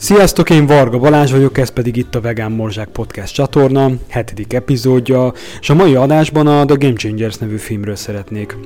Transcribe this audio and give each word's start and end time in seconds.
Sziasztok, 0.00 0.50
én 0.50 0.66
Varga 0.66 0.98
Balázs 0.98 1.30
vagyok, 1.30 1.58
ez 1.58 1.70
pedig 1.70 1.96
itt 1.96 2.14
a 2.14 2.20
Vegán 2.20 2.52
Morzsák 2.52 2.88
Podcast 2.88 3.34
csatorna, 3.34 3.90
hetedik 4.08 4.52
epizódja, 4.52 5.32
és 5.60 5.70
a 5.70 5.74
mai 5.74 5.94
adásban 5.94 6.46
a 6.46 6.64
The 6.64 6.76
Game 6.78 6.94
Changers 6.94 7.36
nevű 7.36 7.56
filmről 7.56 7.96
szeretnék 7.96 8.56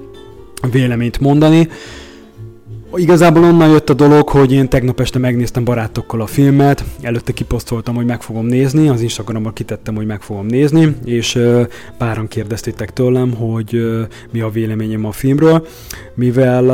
véleményt 0.71 1.21
mondani. 1.21 1.69
Igazából 2.95 3.45
onnan 3.45 3.69
jött 3.69 3.91
a 3.91 3.95
dolog, 3.95 4.29
hogy 4.29 4.53
én 4.53 4.69
tegnap 4.69 5.01
este 5.01 5.19
megnéztem 5.19 5.65
barátokkal 5.65 6.21
a 6.21 6.27
filmet, 6.27 6.85
előtte 7.01 7.33
kiposztoltam, 7.33 7.95
hogy 7.95 8.07
meg 8.07 8.23
fogom 8.23 8.47
nézni, 8.47 8.89
az 8.89 9.01
Instagramon 9.01 9.53
kitettem, 9.53 9.95
hogy 9.95 10.07
meg 10.07 10.21
fogom 10.21 10.47
nézni, 10.47 10.97
és 11.05 11.39
páran 11.99 12.29
kérdeztétek 12.29 12.93
tőlem, 12.93 13.35
hogy 13.35 13.83
mi 14.33 14.41
a 14.41 14.51
véleményem 14.51 15.05
a 15.05 15.13
filmről, 15.13 15.67
mivel 16.15 16.65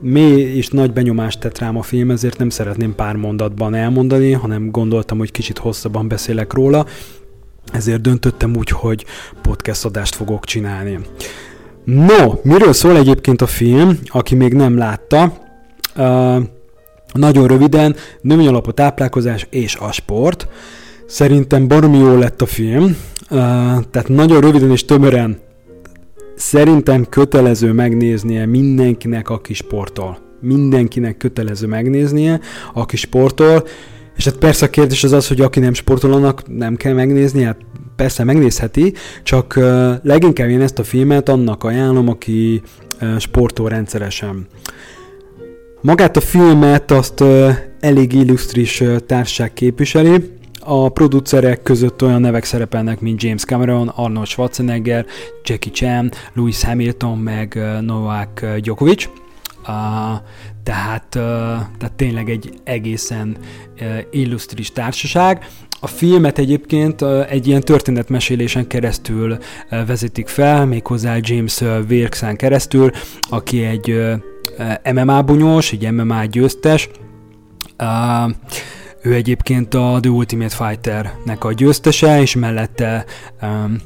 mély 0.00 0.56
és 0.56 0.68
nagy 0.68 0.92
benyomást 0.92 1.40
tett 1.40 1.58
rám 1.58 1.76
a 1.76 1.82
film, 1.82 2.10
ezért 2.10 2.38
nem 2.38 2.48
szeretném 2.48 2.94
pár 2.94 3.16
mondatban 3.16 3.74
elmondani, 3.74 4.32
hanem 4.32 4.70
gondoltam, 4.70 5.18
hogy 5.18 5.30
kicsit 5.30 5.58
hosszabban 5.58 6.08
beszélek 6.08 6.52
róla, 6.52 6.86
ezért 7.72 8.00
döntöttem 8.00 8.56
úgy, 8.56 8.68
hogy 8.68 9.04
podcast 9.42 9.84
adást 9.84 10.14
fogok 10.14 10.44
csinálni. 10.44 10.98
No, 11.84 12.32
miről 12.42 12.72
szól 12.72 12.96
egyébként 12.96 13.42
a 13.42 13.46
film, 13.46 13.98
aki 14.06 14.34
még 14.34 14.54
nem 14.54 14.78
látta? 14.78 15.32
Uh, 15.96 16.42
nagyon 17.12 17.46
röviden, 17.46 17.96
női 18.20 18.46
alapú 18.46 18.70
táplálkozás 18.70 19.46
és 19.50 19.76
a 19.76 19.92
sport. 19.92 20.48
Szerintem 21.06 21.68
baromi 21.68 21.98
jó 21.98 22.16
lett 22.16 22.42
a 22.42 22.46
film, 22.46 22.84
uh, 22.84 22.96
tehát 23.90 24.08
nagyon 24.08 24.40
röviden 24.40 24.70
és 24.70 24.84
tömören 24.84 25.38
Szerintem 26.36 27.04
kötelező 27.08 27.72
megnéznie 27.72 28.46
mindenkinek, 28.46 29.30
aki 29.30 29.54
sportol. 29.54 30.18
Mindenkinek 30.40 31.16
kötelező 31.16 31.66
megnéznie, 31.66 32.40
aki 32.74 32.96
sportol. 32.96 33.64
És 34.16 34.24
hát 34.24 34.36
persze 34.36 34.66
a 34.66 34.70
kérdés 34.70 35.04
az 35.04 35.12
az, 35.12 35.28
hogy 35.28 35.40
aki 35.40 35.60
nem 35.60 35.74
sportol, 35.74 36.12
annak 36.12 36.56
nem 36.56 36.76
kell 36.76 36.92
megnézni, 36.92 37.42
hát 37.42 37.58
persze 37.96 38.24
megnézheti, 38.24 38.92
csak 39.22 39.60
leginkább 40.02 40.48
én 40.48 40.60
ezt 40.60 40.78
a 40.78 40.84
filmet 40.84 41.28
annak 41.28 41.64
ajánlom, 41.64 42.08
aki 42.08 42.62
sportol 43.18 43.68
rendszeresen. 43.68 44.46
Magát 45.80 46.16
a 46.16 46.20
filmet 46.20 46.90
azt 46.90 47.24
elég 47.80 48.12
illusztris 48.12 48.82
társaság 49.06 49.52
képviseli, 49.52 50.33
a 50.64 50.88
producerek 50.88 51.62
között 51.62 52.02
olyan 52.02 52.20
nevek 52.20 52.44
szerepelnek, 52.44 53.00
mint 53.00 53.22
James 53.22 53.44
Cameron, 53.44 53.88
Arnold 53.88 54.26
Schwarzenegger, 54.26 55.06
Jackie 55.44 55.72
Chan, 55.72 56.10
Louis 56.32 56.62
Hamilton, 56.62 57.18
meg 57.18 57.58
Novak 57.80 58.46
Djokovic. 58.60 59.08
Uh, 59.68 59.70
tehát, 60.62 61.14
uh, 61.14 61.22
tehát 61.78 61.92
tényleg 61.96 62.30
egy 62.30 62.52
egészen 62.64 63.36
uh, 63.80 63.98
illusztris 64.10 64.72
társaság. 64.72 65.46
A 65.80 65.86
filmet 65.86 66.38
egyébként 66.38 67.02
egy 67.28 67.46
ilyen 67.46 67.60
történetmesélésen 67.60 68.66
keresztül 68.66 69.38
vezetik 69.86 70.28
fel, 70.28 70.66
méghozzá 70.66 71.16
James 71.20 71.60
Wilkes-en 71.60 72.36
keresztül, 72.36 72.90
aki 73.20 73.64
egy 73.64 74.00
MMA 74.92 75.22
bunyós, 75.22 75.72
egy 75.72 75.90
MMA 75.90 76.24
győztes, 76.24 76.88
uh, 77.78 78.30
ő 79.04 79.14
egyébként 79.14 79.74
a 79.74 79.98
The 80.00 80.10
Ultimate 80.10 80.54
Fighter-nek 80.56 81.44
a 81.44 81.52
győztese, 81.52 82.20
és 82.20 82.34
mellette 82.34 83.04
um, 83.42 83.76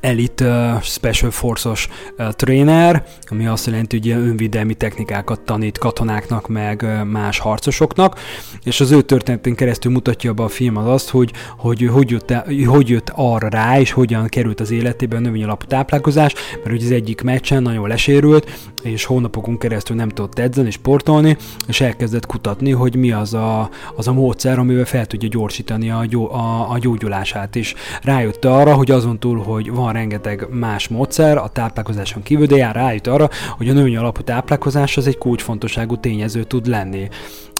Elite 0.00 0.74
uh, 0.74 0.82
Special 0.82 1.30
Forces 1.30 1.88
uh, 2.18 2.28
trainer, 2.28 3.04
ami 3.28 3.46
azt 3.46 3.66
jelenti, 3.66 3.98
hogy 3.98 4.10
önvédelmi 4.10 4.74
technikákat 4.74 5.40
tanít 5.40 5.78
katonáknak, 5.78 6.48
meg 6.48 6.82
uh, 6.82 7.04
más 7.04 7.38
harcosoknak, 7.38 8.20
és 8.64 8.80
az 8.80 8.90
ő 8.90 9.02
történetén 9.02 9.54
keresztül 9.54 9.92
mutatja 9.92 10.32
be 10.32 10.42
a 10.42 10.48
film 10.48 10.76
az 10.76 10.86
azt, 10.86 11.10
hogy 11.10 11.32
hogy, 11.56 11.88
hogy, 11.92 12.10
jött, 12.10 12.34
hogy 12.66 12.88
jött 12.88 13.12
arra 13.14 13.48
rá, 13.48 13.80
és 13.80 13.92
hogyan 13.92 14.26
került 14.26 14.60
az 14.60 14.70
életében 14.70 15.18
a 15.18 15.26
növény 15.26 15.46
táplálkozás, 15.66 16.34
mert 16.54 16.70
hogy 16.70 16.84
az 16.84 16.90
egyik 16.90 17.20
meccsen 17.20 17.62
nagyon 17.62 17.88
lesérült, 17.88 18.70
és 18.82 19.04
hónapokon 19.04 19.58
keresztül 19.58 19.96
nem 19.96 20.08
tudott 20.08 20.38
edzeni, 20.38 20.70
sportolni, 20.70 21.36
és 21.66 21.80
elkezdett 21.80 22.26
kutatni, 22.26 22.70
hogy 22.70 22.96
mi 22.96 23.12
az 23.12 23.34
a, 23.34 23.70
az 23.96 24.08
a 24.08 24.12
módszer, 24.12 24.58
amivel 24.58 24.84
fel 24.84 25.06
tudja 25.06 25.28
gyorsítani 25.28 25.90
a, 25.90 26.04
gyó, 26.04 26.32
a, 26.32 26.70
a 26.70 26.78
gyógyulását, 26.78 27.56
és 27.56 27.74
rájött 28.02 28.44
arra, 28.44 28.74
hogy 28.74 28.90
azon 28.90 29.18
túl, 29.18 29.42
hogy 29.42 29.70
van 29.70 29.92
rengeteg 29.92 30.46
más 30.50 30.88
módszer 30.88 31.36
a 31.36 31.48
táplálkozáson 31.48 32.22
kívül, 32.22 32.46
de 32.46 32.56
jár 32.56 32.74
rájött 32.74 33.06
arra, 33.06 33.28
hogy 33.56 33.68
a 33.68 33.72
női 33.72 33.96
alapú 33.96 34.22
táplálkozás 34.22 34.96
az 34.96 35.06
egy 35.06 35.18
kulcsfontosságú 35.18 35.96
tényező 35.96 36.44
tud 36.44 36.66
lenni 36.66 37.08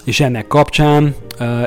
és 0.09 0.19
ennek 0.19 0.47
kapcsán 0.47 1.15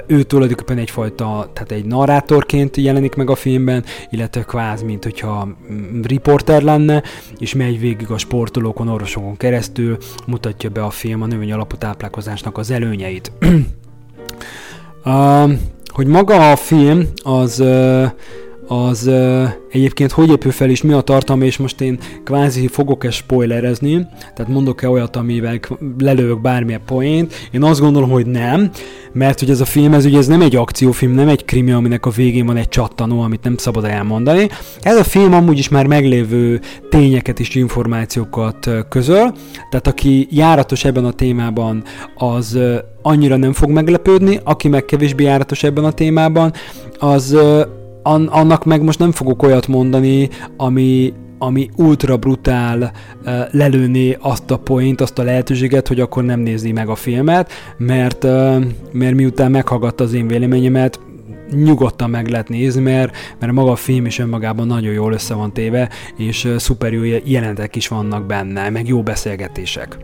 ő 0.06 0.22
tulajdonképpen 0.22 0.78
egyfajta, 0.78 1.50
tehát 1.52 1.72
egy 1.72 1.84
narrátorként 1.84 2.76
jelenik 2.76 3.14
meg 3.14 3.30
a 3.30 3.34
filmben, 3.34 3.84
illetve 4.10 4.42
kvázi, 4.42 4.84
mint 4.84 5.04
hogyha 5.04 5.44
mm, 5.44 6.02
riporter 6.02 6.62
lenne, 6.62 7.02
és 7.38 7.54
megy 7.54 7.80
végig 7.80 8.10
a 8.10 8.18
sportolókon, 8.18 8.88
orvosokon 8.88 9.36
keresztül, 9.36 9.98
mutatja 10.26 10.70
be 10.70 10.84
a 10.84 10.90
film 10.90 11.22
a 11.22 11.26
növény 11.26 11.52
alapú 11.52 11.76
táplálkozásnak 11.76 12.58
az 12.58 12.70
előnyeit. 12.70 13.32
hogy 15.92 16.06
maga 16.06 16.50
a 16.50 16.56
film 16.56 17.08
az 17.22 17.62
az 18.66 19.10
egyébként 19.70 20.12
hogy 20.12 20.30
épül 20.30 20.50
fel 20.50 20.70
és 20.70 20.82
mi 20.82 20.92
a 20.92 21.00
tartalma, 21.00 21.44
és 21.44 21.56
most 21.56 21.80
én 21.80 21.98
kvázi 22.24 22.66
fogok-e 22.66 23.10
spoilerezni, 23.10 24.06
tehát 24.34 24.52
mondok-e 24.52 24.88
olyat, 24.88 25.16
amivel 25.16 25.60
lelőök 25.98 26.40
bármilyen 26.40 26.80
poént. 26.86 27.34
Én 27.50 27.62
azt 27.62 27.80
gondolom, 27.80 28.10
hogy 28.10 28.26
nem, 28.26 28.70
mert 29.12 29.38
hogy 29.38 29.50
ez 29.50 29.60
a 29.60 29.64
film, 29.64 29.92
ez 29.92 30.04
ugye 30.04 30.18
ez 30.18 30.26
nem 30.26 30.40
egy 30.40 30.56
akciófilm, 30.56 31.12
nem 31.12 31.28
egy 31.28 31.44
krimi, 31.44 31.72
aminek 31.72 32.06
a 32.06 32.10
végén 32.10 32.46
van 32.46 32.56
egy 32.56 32.68
csattanó, 32.68 33.20
amit 33.20 33.44
nem 33.44 33.56
szabad 33.56 33.84
elmondani. 33.84 34.48
Ez 34.80 34.96
a 34.96 35.04
film 35.04 35.32
amúgy 35.32 35.58
is 35.58 35.68
már 35.68 35.86
meglévő 35.86 36.60
tényeket 36.90 37.40
és 37.40 37.54
információkat 37.54 38.70
közöl, 38.88 39.32
tehát 39.70 39.86
aki 39.86 40.28
járatos 40.30 40.84
ebben 40.84 41.04
a 41.04 41.12
témában, 41.12 41.82
az 42.14 42.58
annyira 43.02 43.36
nem 43.36 43.52
fog 43.52 43.70
meglepődni, 43.70 44.40
aki 44.44 44.68
meg 44.68 44.84
kevésbé 44.84 45.24
járatos 45.24 45.62
ebben 45.62 45.84
a 45.84 45.92
témában, 45.92 46.52
az 46.98 47.36
an, 48.02 48.26
annak 48.26 48.64
meg 48.64 48.82
most 48.82 48.98
nem 48.98 49.12
fogok 49.12 49.42
olyat 49.42 49.66
mondani, 49.66 50.28
ami, 50.56 51.12
ami 51.38 51.68
ultra 51.76 52.16
brutál 52.16 52.92
lelőni 53.50 54.16
azt 54.20 54.50
a 54.50 54.56
point, 54.56 55.00
azt 55.00 55.18
a 55.18 55.22
lehetőséget, 55.22 55.88
hogy 55.88 56.00
akkor 56.00 56.24
nem 56.24 56.40
nézni 56.40 56.72
meg 56.72 56.88
a 56.88 56.94
filmet, 56.94 57.52
mert, 57.76 58.22
mert 58.92 59.14
miután 59.14 59.50
meghallgatta 59.50 60.04
az 60.04 60.12
én 60.12 60.26
véleményemet, 60.26 61.00
nyugodtan 61.50 62.10
meg 62.10 62.28
lehet 62.28 62.48
nézni, 62.48 62.82
mert, 62.82 63.16
mert 63.40 63.52
maga 63.52 63.70
a 63.70 63.76
film 63.76 64.06
is 64.06 64.18
önmagában 64.18 64.66
nagyon 64.66 64.92
jól 64.92 65.12
össze 65.12 65.34
van 65.34 65.52
téve, 65.52 65.88
és 66.16 66.52
szuper 66.56 66.92
jó 66.92 67.02
jelentek 67.24 67.76
is 67.76 67.88
vannak 67.88 68.26
benne, 68.26 68.70
meg 68.70 68.88
jó 68.88 69.02
beszélgetések. 69.02 69.98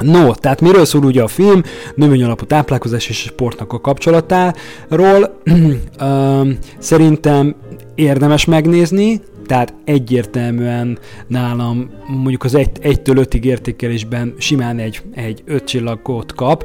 No, 0.00 0.34
tehát 0.34 0.60
miről 0.60 0.84
szól 0.84 1.04
ugye 1.04 1.22
a 1.22 1.28
film? 1.28 1.62
Növény 1.94 2.22
alapú 2.22 2.44
táplálkozás 2.44 3.08
és 3.08 3.16
sportnak 3.16 3.72
a 3.72 3.80
kapcsolatáról. 3.80 5.40
Szerintem 6.78 7.54
érdemes 7.94 8.44
megnézni, 8.44 9.20
tehát 9.46 9.74
egyértelműen 9.84 10.98
nálam 11.26 11.90
mondjuk 12.06 12.44
az 12.44 12.52
1-től 12.56 13.26
5-ig 13.30 13.42
értékelésben 13.42 14.34
simán 14.38 14.78
egy, 14.78 15.02
egy 15.14 15.42
5 15.46 15.64
csillagot 15.64 16.34
kap. 16.34 16.64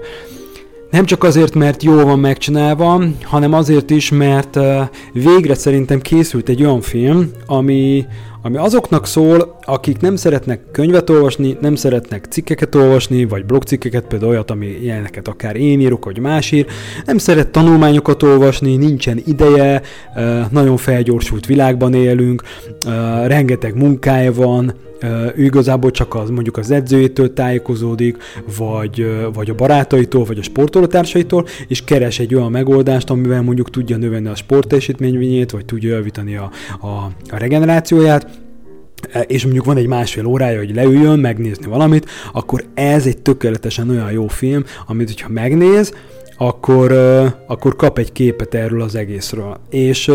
Nem 0.91 1.05
csak 1.05 1.23
azért, 1.23 1.55
mert 1.55 1.83
jól 1.83 2.05
van 2.05 2.19
megcsinálva, 2.19 3.03
hanem 3.23 3.53
azért 3.53 3.89
is, 3.89 4.11
mert 4.11 4.59
végre 5.13 5.53
szerintem 5.53 6.01
készült 6.01 6.49
egy 6.49 6.63
olyan 6.63 6.81
film, 6.81 7.31
ami, 7.45 8.05
ami 8.47 8.57
azoknak 8.57 9.07
szól, 9.07 9.57
akik 9.65 9.99
nem 9.99 10.15
szeretnek 10.15 10.61
könyvet 10.71 11.09
olvasni, 11.09 11.57
nem 11.61 11.75
szeretnek 11.75 12.25
cikkeket 12.29 12.75
olvasni, 12.75 13.25
vagy 13.25 13.45
blogcikkeket, 13.45 14.05
például 14.07 14.31
olyat, 14.31 14.51
ami 14.51 14.65
ilyeneket 14.65 15.27
akár 15.27 15.55
én 15.55 15.79
írok, 15.79 16.05
vagy 16.05 16.19
más 16.19 16.51
ír, 16.51 16.65
nem 17.05 17.17
szeret 17.17 17.47
tanulmányokat 17.47 18.23
olvasni, 18.23 18.75
nincsen 18.75 19.21
ideje, 19.25 19.81
nagyon 20.51 20.77
felgyorsult 20.77 21.45
világban 21.45 21.93
élünk, 21.93 22.43
rengeteg 23.25 23.75
munkája 23.75 24.33
van, 24.33 24.73
ő 25.35 25.43
igazából 25.43 25.91
csak 25.91 26.15
az 26.15 26.29
mondjuk 26.29 26.57
az 26.57 26.71
edzőjétől 26.71 27.33
tájékozódik, 27.33 28.17
vagy, 28.57 29.07
vagy 29.33 29.49
a 29.49 29.55
barátaitól, 29.55 30.23
vagy 30.23 30.37
a 30.37 30.43
sportolótársaitól, 30.43 31.45
és 31.67 31.83
keres 31.83 32.19
egy 32.19 32.35
olyan 32.35 32.51
megoldást, 32.51 33.09
amivel 33.09 33.41
mondjuk 33.41 33.69
tudja 33.69 33.97
növelni 33.97 34.27
a 34.27 34.35
sportteljesítményét, 34.35 35.51
vagy 35.51 35.65
tudja 35.65 35.89
javítani 35.89 36.35
a, 36.35 36.51
a, 36.79 36.87
a 37.29 37.37
regenerációját, 37.37 38.36
és 39.27 39.43
mondjuk 39.43 39.65
van 39.65 39.77
egy 39.77 39.87
másfél 39.87 40.25
órája, 40.25 40.57
hogy 40.57 40.75
leüljön, 40.75 41.19
megnézni 41.19 41.65
valamit, 41.65 42.09
akkor 42.33 42.63
ez 42.73 43.05
egy 43.05 43.17
tökéletesen 43.17 43.89
olyan 43.89 44.11
jó 44.11 44.27
film, 44.27 44.63
amit 44.87 45.07
hogyha 45.07 45.29
megnéz, 45.29 45.93
akkor, 46.37 46.91
akkor 47.47 47.75
kap 47.75 47.97
egy 47.97 48.11
képet 48.11 48.53
erről 48.53 48.81
az 48.81 48.95
egészről. 48.95 49.59
És, 49.69 50.11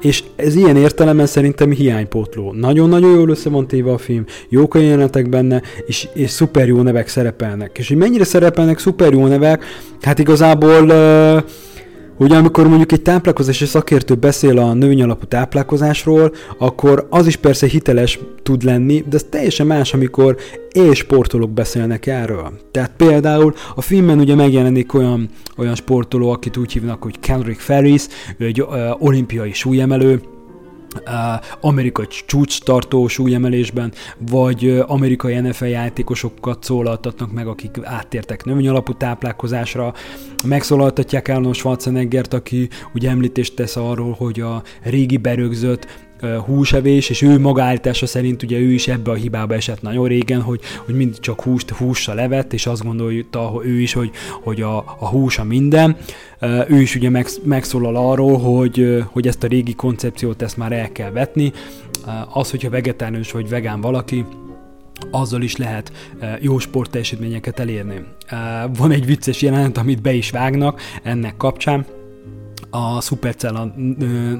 és 0.00 0.22
ez 0.36 0.54
ilyen 0.54 0.76
értelemben 0.76 1.26
szerintem 1.26 1.70
hiánypótló. 1.70 2.52
Nagyon-nagyon 2.52 3.14
jól 3.14 3.28
össze 3.28 3.50
van 3.50 3.66
téve 3.66 3.92
a 3.92 3.98
film, 3.98 4.24
jók 4.48 4.74
a 4.74 4.78
jelenetek 4.78 5.28
benne, 5.28 5.62
és, 5.86 6.08
és 6.14 6.30
szuper 6.30 6.66
jó 6.66 6.82
nevek 6.82 7.08
szerepelnek. 7.08 7.78
És 7.78 7.88
hogy 7.88 7.96
mennyire 7.96 8.24
szerepelnek 8.24 8.78
szuper 8.78 9.12
jó 9.12 9.26
nevek, 9.26 9.64
hát 10.00 10.18
igazából 10.18 10.92
Ugye 12.22 12.36
amikor 12.36 12.68
mondjuk 12.68 12.92
egy 12.92 13.02
táplálkozási 13.02 13.64
szakértő 13.64 14.14
beszél 14.14 14.58
a 14.58 14.72
növényalapú 14.72 15.26
táplálkozásról, 15.26 16.32
akkor 16.58 17.06
az 17.10 17.26
is 17.26 17.36
persze 17.36 17.66
hiteles 17.66 18.18
tud 18.42 18.62
lenni, 18.62 19.04
de 19.08 19.16
ez 19.16 19.26
teljesen 19.30 19.66
más, 19.66 19.94
amikor 19.94 20.36
és 20.70 20.98
sportolók 20.98 21.50
beszélnek 21.50 22.06
erről. 22.06 22.52
Tehát 22.70 22.92
például 22.96 23.54
a 23.74 23.80
filmben 23.80 24.18
ugye 24.18 24.34
megjelenik 24.34 24.94
olyan, 24.94 25.28
olyan 25.56 25.74
sportoló, 25.74 26.30
akit 26.30 26.56
úgy 26.56 26.72
hívnak, 26.72 27.02
hogy 27.02 27.20
Kendrick 27.20 27.60
Ferris, 27.60 28.06
ő 28.36 28.44
egy 28.44 28.60
uh, 28.60 28.68
olimpiai 28.98 29.52
súlyemelő, 29.52 30.20
amerikai 31.60 32.06
csúcs 32.26 32.60
tartó 32.60 33.08
súlyemelésben, 33.08 33.92
vagy 34.30 34.82
amerikai 34.86 35.40
NFL 35.40 35.64
játékosokat 35.64 36.64
szólaltatnak 36.64 37.32
meg, 37.32 37.46
akik 37.46 37.78
áttértek 37.82 38.44
növényalapú 38.44 38.92
táplálkozásra, 38.92 39.94
megszólaltatják 40.44 41.28
Arnold 41.28 41.54
Schwarzeneggert, 41.54 42.34
aki 42.34 42.68
ugye 42.94 43.10
említést 43.10 43.54
tesz 43.54 43.76
arról, 43.76 44.14
hogy 44.18 44.40
a 44.40 44.62
régi 44.82 45.16
berögzött 45.16 45.86
húsevés, 46.44 47.10
és 47.10 47.22
ő 47.22 47.38
magállítása 47.38 48.06
szerint 48.06 48.42
ugye 48.42 48.58
ő 48.58 48.72
is 48.72 48.88
ebbe 48.88 49.10
a 49.10 49.14
hibába 49.14 49.54
esett 49.54 49.82
nagyon 49.82 50.06
régen, 50.06 50.40
hogy, 50.40 50.60
hogy 50.84 50.94
mindig 50.94 51.20
csak 51.20 51.42
húst 51.42 51.70
hússal 51.70 52.14
levett, 52.14 52.52
és 52.52 52.66
azt 52.66 52.82
gondolta 52.82 53.60
ő 53.64 53.80
is, 53.80 53.92
hogy, 53.92 54.10
hogy 54.42 54.60
a, 54.60 54.76
a 54.76 55.08
hús 55.08 55.38
a 55.38 55.44
minden. 55.44 55.96
Ő 56.68 56.80
is 56.80 56.94
ugye 56.94 57.24
megszólal 57.44 57.96
arról, 57.96 58.38
hogy, 58.38 59.04
hogy 59.06 59.26
ezt 59.26 59.42
a 59.42 59.46
régi 59.46 59.74
koncepciót 59.74 60.42
ezt 60.42 60.56
már 60.56 60.72
el 60.72 60.92
kell 60.92 61.10
vetni. 61.10 61.52
Az, 62.32 62.50
hogyha 62.50 62.70
vegetáriánus 62.70 63.32
vagy 63.32 63.48
vegán 63.48 63.80
valaki, 63.80 64.24
azzal 65.10 65.42
is 65.42 65.56
lehet 65.56 65.92
jó 66.40 66.58
sportteljesítményeket 66.58 67.60
elérni. 67.60 68.04
Van 68.78 68.90
egy 68.90 69.06
vicces 69.06 69.42
jelenet, 69.42 69.78
amit 69.78 70.02
be 70.02 70.12
is 70.12 70.30
vágnak 70.30 70.80
ennek 71.02 71.36
kapcsán, 71.36 71.86
a 72.74 73.00
Supercella 73.00 73.74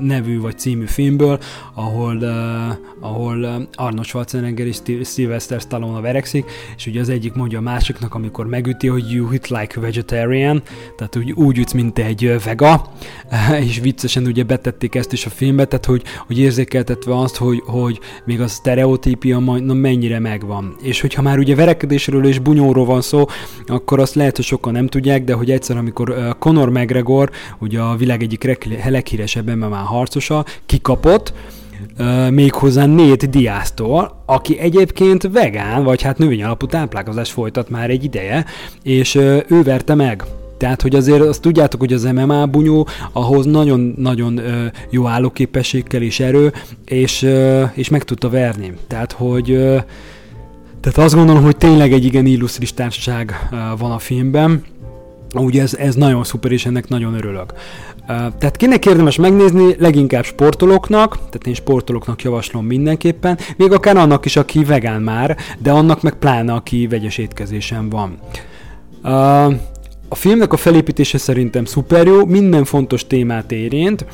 nevű 0.01 0.41
vagy 0.41 0.59
című 0.59 0.87
filmből, 0.87 1.39
ahol, 1.75 2.17
uh, 2.17 3.09
ahol 3.11 3.69
Arnold 3.75 4.05
Schwarzenegger 4.05 4.67
és 4.67 4.79
Sylvester 5.05 5.61
Stallone 5.61 6.01
verekszik, 6.01 6.51
és 6.77 6.87
ugye 6.87 7.01
az 7.01 7.09
egyik 7.09 7.33
mondja 7.35 7.59
a 7.59 7.63
másiknak, 7.63 8.15
amikor 8.15 8.47
megüti, 8.47 8.87
hogy 8.87 9.11
you 9.11 9.31
hit 9.31 9.49
like 9.49 9.75
a 9.77 9.81
vegetarian, 9.81 10.63
tehát 10.97 11.17
úgy, 11.17 11.33
úgy 11.33 11.59
ütsz, 11.59 11.73
mint 11.73 11.99
egy 11.99 12.35
vega, 12.45 12.93
és 13.69 13.81
viccesen 13.81 14.27
ugye 14.27 14.43
betették 14.43 14.95
ezt 14.95 15.13
is 15.13 15.27
a 15.27 15.31
filmbe, 15.31 15.65
tehát 15.65 15.85
hogy, 15.85 16.03
hogy 16.27 16.39
érzékeltetve 16.39 17.19
azt, 17.19 17.37
hogy, 17.37 17.63
hogy 17.67 18.01
még 18.25 18.41
a 18.41 18.49
sztereotípia 18.49 19.39
na, 19.39 19.75
mennyire 19.75 20.19
megvan. 20.19 20.77
És 20.83 21.01
hogyha 21.01 21.23
már 21.23 21.39
ugye 21.39 21.55
verekedésről 21.55 22.27
és 22.27 22.39
bunyóról 22.39 22.85
van 22.85 23.01
szó, 23.01 23.25
akkor 23.67 24.01
azt 24.01 24.15
lehet, 24.15 24.37
hogy 24.37 24.45
sokan 24.45 24.73
nem 24.73 24.87
tudják, 24.87 25.25
de 25.25 25.33
hogy 25.33 25.51
egyszer, 25.51 25.77
amikor 25.77 26.37
Conor 26.39 26.71
McGregor, 26.71 27.31
ugye 27.59 27.81
a 27.81 27.97
világ 27.97 28.22
egyik 28.23 28.59
leghíresebb 28.89 29.57
MMA 29.57 29.77
harcosa 29.77 30.45
kikapott, 30.67 31.33
uh, 31.99 32.31
méghozzá 32.31 32.87
Nate 32.87 33.27
Diáztól, 33.27 34.23
aki 34.27 34.59
egyébként 34.59 35.29
vegán, 35.33 35.85
vagy 35.85 36.03
hát 36.03 36.19
növényalapú 36.19 36.67
táplálkozást 36.67 37.33
folytat 37.33 37.71
már 37.71 37.91
egy 37.91 38.05
ideje, 38.05 38.45
és 38.83 39.15
ő 39.15 39.63
verte 39.65 39.95
meg. 39.95 40.25
Tehát, 40.57 40.83
hogy 40.83 40.95
azért 40.95 41.21
azt 41.21 41.41
tudjátok, 41.41 41.81
hogy 41.81 41.93
az 41.93 42.05
MMA 42.05 42.47
bunyó 42.47 42.89
ahhoz 43.13 43.47
nagyon-nagyon 43.47 44.41
jó 44.91 45.07
állóképességkel 45.07 46.03
és 46.03 46.21
erő, 46.21 46.53
és, 46.85 47.29
és 47.75 47.89
meg 47.89 48.05
tudta 48.05 48.29
verni. 48.29 48.73
Tehát, 48.87 49.13
hogy 49.13 49.45
tehát 50.81 50.99
azt 50.99 51.15
gondolom, 51.15 51.43
hogy 51.43 51.57
tényleg 51.57 51.93
egy 51.93 52.05
igen 52.05 52.27
illusztris 52.27 52.75
társaság 52.75 53.49
van 53.79 53.91
a 53.91 53.99
filmben, 53.99 54.63
Ugye 55.35 55.63
ez, 55.63 55.75
ez 55.75 55.95
nagyon 55.95 56.25
szuper, 56.25 56.53
és 56.53 56.67
ennek 56.67 56.89
nagyon 56.89 57.15
örülök. 57.15 57.53
Tehát 58.07 58.57
kinek 58.57 58.87
érdemes 58.87 59.17
megnézni? 59.17 59.75
Leginkább 59.79 60.25
sportolóknak, 60.25 61.15
tehát 61.15 61.47
én 61.47 61.55
sportolóknak 61.55 62.23
javaslom 62.23 62.67
mindenképpen, 62.67 63.39
még 63.57 63.73
akár 63.73 63.97
annak 63.97 64.25
is, 64.25 64.37
aki 64.37 64.65
vegán 64.65 65.03
már, 65.03 65.37
de 65.59 65.71
annak 65.71 66.03
meg 66.03 66.15
pláne, 66.15 66.53
aki 66.53 66.87
vegyes 66.87 67.19
étkezésen 67.19 67.89
van. 67.89 68.19
A 70.09 70.15
filmnek 70.15 70.53
a 70.53 70.57
felépítése 70.57 71.19
szerintem 71.19 71.65
szuper 71.65 72.07
jó, 72.07 72.27
minden 72.27 72.65
fontos 72.65 73.07
témát 73.07 73.53
érint, 73.53 74.07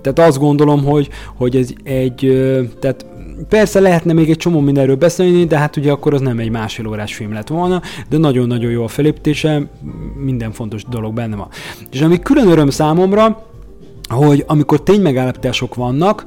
tehát 0.00 0.18
azt 0.18 0.38
gondolom, 0.38 0.84
hogy, 0.84 1.08
hogy 1.34 1.56
ez 1.56 1.70
egy, 1.82 2.32
tehát 2.80 3.06
Persze 3.48 3.80
lehetne 3.80 4.12
még 4.12 4.30
egy 4.30 4.36
csomó 4.36 4.60
mindenről 4.60 4.96
beszélni, 4.96 5.44
de 5.44 5.58
hát 5.58 5.76
ugye 5.76 5.90
akkor 5.90 6.14
az 6.14 6.20
nem 6.20 6.38
egy 6.38 6.50
másfél 6.50 6.86
órás 6.86 7.14
film 7.14 7.32
lett 7.32 7.48
volna, 7.48 7.82
de 8.08 8.18
nagyon-nagyon 8.18 8.70
jó 8.70 8.84
a 8.84 8.88
felépítése, 8.88 9.66
minden 10.24 10.52
fontos 10.52 10.84
dolog 10.84 11.14
benne 11.14 11.36
van. 11.36 11.48
És 11.92 12.00
ami 12.00 12.18
külön 12.18 12.48
öröm 12.48 12.70
számomra, 12.70 13.46
hogy 14.08 14.44
amikor 14.46 14.82
ténymegállapítások 14.82 15.74
vannak, 15.74 16.26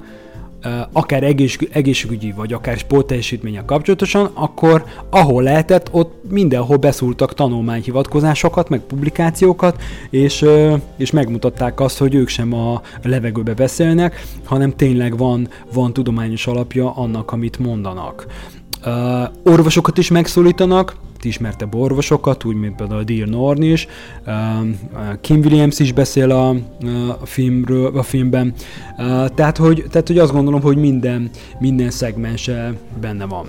akár 0.91 1.23
egész, 1.23 1.57
egészségügyi, 1.71 2.31
vagy 2.31 2.53
akár 2.53 2.77
sportteljesítménye 2.77 3.65
kapcsolatosan, 3.65 4.29
akkor 4.33 4.85
ahol 5.09 5.43
lehetett, 5.43 5.87
ott 5.91 6.13
mindenhol 6.29 6.77
beszúrtak 6.77 7.33
tanulmányhivatkozásokat, 7.33 8.69
meg 8.69 8.79
publikációkat, 8.79 9.81
és, 10.09 10.45
és 10.97 11.11
megmutatták 11.11 11.79
azt, 11.79 11.97
hogy 11.97 12.15
ők 12.15 12.27
sem 12.27 12.53
a 12.53 12.81
levegőbe 13.03 13.53
beszélnek, 13.53 14.25
hanem 14.43 14.75
tényleg 14.75 15.17
van, 15.17 15.49
van 15.73 15.93
tudományos 15.93 16.47
alapja 16.47 16.95
annak, 16.95 17.31
amit 17.31 17.59
mondanak. 17.59 18.25
Orvosokat 19.43 19.97
is 19.97 20.09
megszólítanak, 20.09 20.95
ismertebb 21.25 21.75
orvosokat, 21.75 22.43
úgy, 22.43 22.55
mint 22.55 22.75
például 22.75 23.03
Dear 23.03 23.27
Norn 23.27 23.61
is. 23.61 23.87
Kim 25.21 25.39
Williams 25.39 25.79
is 25.79 25.91
beszél 25.91 26.31
a, 26.31 26.49
a, 26.49 27.25
filmről, 27.25 27.97
a 27.97 28.03
filmben. 28.03 28.53
Tehát, 29.35 29.57
hogy, 29.57 29.85
tehát, 29.91 30.07
hogy 30.07 30.17
azt 30.17 30.31
gondolom, 30.31 30.61
hogy 30.61 30.77
minden, 30.77 31.29
minden 31.59 31.89
szegmense 31.89 32.73
benne 33.01 33.25
van. 33.25 33.45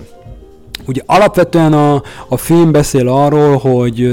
Ugye 0.85 1.01
alapvetően 1.05 1.73
a, 1.73 2.01
a 2.27 2.37
film 2.37 2.71
beszél 2.71 3.07
arról, 3.07 3.57
hogy 3.57 4.09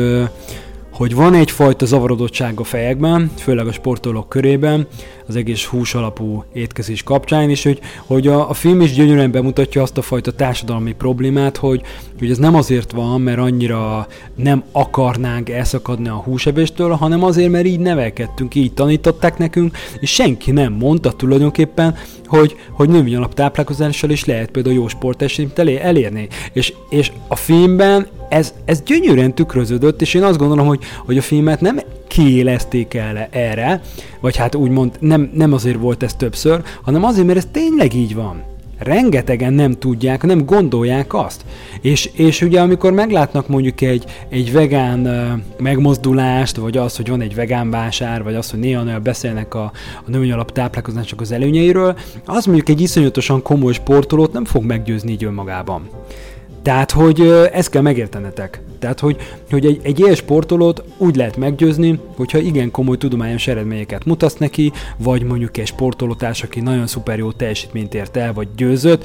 hogy 0.94 1.14
van 1.14 1.34
egyfajta 1.34 1.86
zavarodottság 1.86 2.60
a 2.60 2.64
fejekben, 2.64 3.30
főleg 3.36 3.66
a 3.66 3.72
sportolók 3.72 4.28
körében, 4.28 4.86
az 5.26 5.36
egész 5.36 5.64
hús 5.64 5.94
alapú 5.94 6.44
étkezés 6.52 7.02
kapcsán, 7.02 7.50
és 7.50 7.62
hogy, 7.62 7.80
hogy 8.06 8.26
a, 8.26 8.50
a 8.50 8.52
film 8.52 8.80
is 8.80 8.92
gyönyörűen 8.92 9.30
bemutatja 9.30 9.82
azt 9.82 9.98
a 9.98 10.02
fajta 10.02 10.32
társadalmi 10.32 10.92
problémát, 10.92 11.56
hogy, 11.56 11.82
hogy 12.18 12.30
ez 12.30 12.38
nem 12.38 12.54
azért 12.54 12.92
van, 12.92 13.20
mert 13.20 13.38
annyira 13.38 14.06
nem 14.34 14.64
akarnánk 14.72 15.50
elszakadni 15.50 16.08
a 16.08 16.14
húsebéstől, 16.14 16.90
hanem 16.90 17.24
azért, 17.24 17.50
mert 17.50 17.66
így 17.66 17.80
nevelkedtünk, 17.80 18.54
így 18.54 18.72
tanították 18.72 19.38
nekünk, 19.38 19.76
és 20.00 20.10
senki 20.10 20.50
nem 20.50 20.72
mondta 20.72 21.12
tulajdonképpen, 21.12 21.96
hogy, 22.26 22.56
hogy 22.72 22.88
növény 22.88 23.16
alaptáplálkozással 23.16 24.10
is 24.10 24.24
lehet 24.24 24.50
például 24.50 24.74
jó 24.74 24.88
sportesít 24.88 25.58
elérni. 25.58 26.28
És, 26.52 26.72
és 26.88 27.12
a 27.28 27.36
filmben 27.36 28.06
ez, 28.28 28.54
ez 28.64 28.82
gyönyörűen 28.82 29.34
tükröződött, 29.34 30.00
és 30.00 30.14
én 30.14 30.22
azt 30.22 30.38
gondolom, 30.38 30.66
hogy, 30.66 30.80
hogy 31.04 31.18
a 31.18 31.22
filmet 31.22 31.60
nem 31.60 31.80
kiélezték 32.08 32.94
el 32.94 33.28
erre, 33.30 33.80
vagy 34.20 34.36
hát 34.36 34.54
úgymond 34.54 34.96
nem, 34.98 35.30
nem 35.34 35.52
azért 35.52 35.78
volt 35.78 36.02
ez 36.02 36.14
többször, 36.14 36.62
hanem 36.82 37.04
azért, 37.04 37.26
mert 37.26 37.38
ez 37.38 37.48
tényleg 37.50 37.94
így 37.94 38.14
van. 38.14 38.53
Rengetegen 38.84 39.52
nem 39.52 39.72
tudják, 39.72 40.22
nem 40.22 40.44
gondolják 40.44 41.14
azt. 41.14 41.44
És, 41.80 42.10
és 42.12 42.42
ugye 42.42 42.60
amikor 42.60 42.92
meglátnak 42.92 43.48
mondjuk 43.48 43.80
egy, 43.80 44.04
egy 44.28 44.52
vegán 44.52 44.98
megmozdulást, 45.58 46.56
vagy 46.56 46.76
az, 46.76 46.96
hogy 46.96 47.08
van 47.08 47.20
egy 47.20 47.34
vegán 47.34 47.70
vásár, 47.70 48.22
vagy 48.22 48.34
az, 48.34 48.50
hogy 48.50 48.58
néha 48.58 49.00
beszélnek 49.00 49.54
a, 49.54 49.72
a 50.06 50.10
női 50.10 50.30
alap 50.30 50.52
táplálkozások 50.52 51.20
az 51.20 51.32
előnyeiről, 51.32 51.98
az 52.24 52.44
mondjuk 52.44 52.68
egy 52.68 52.80
iszonyatosan 52.80 53.42
komoly 53.42 53.72
sportolót 53.72 54.32
nem 54.32 54.44
fog 54.44 54.64
meggyőzni 54.64 55.12
így 55.12 55.24
önmagában. 55.24 55.88
Tehát, 56.64 56.90
hogy 56.90 57.20
ezt 57.52 57.70
kell 57.70 57.82
megértenetek. 57.82 58.60
Tehát, 58.78 59.00
hogy, 59.00 59.16
hogy 59.50 59.66
egy, 59.66 59.80
egy 59.82 60.00
ilyen 60.00 60.14
sportolót 60.14 60.82
úgy 60.98 61.16
lehet 61.16 61.36
meggyőzni, 61.36 61.98
hogyha 62.16 62.38
igen 62.38 62.70
komoly 62.70 62.96
tudományos 62.96 63.46
eredményeket 63.46 64.04
mutatsz 64.04 64.36
neki, 64.36 64.72
vagy 64.96 65.22
mondjuk 65.22 65.56
egy 65.56 65.66
sportolótárs, 65.66 66.42
aki 66.42 66.60
nagyon 66.60 66.86
szuper 66.86 67.18
jó 67.18 67.32
teljesítményt 67.32 67.94
ért 67.94 68.16
el, 68.16 68.32
vagy 68.32 68.48
győzött, 68.56 69.04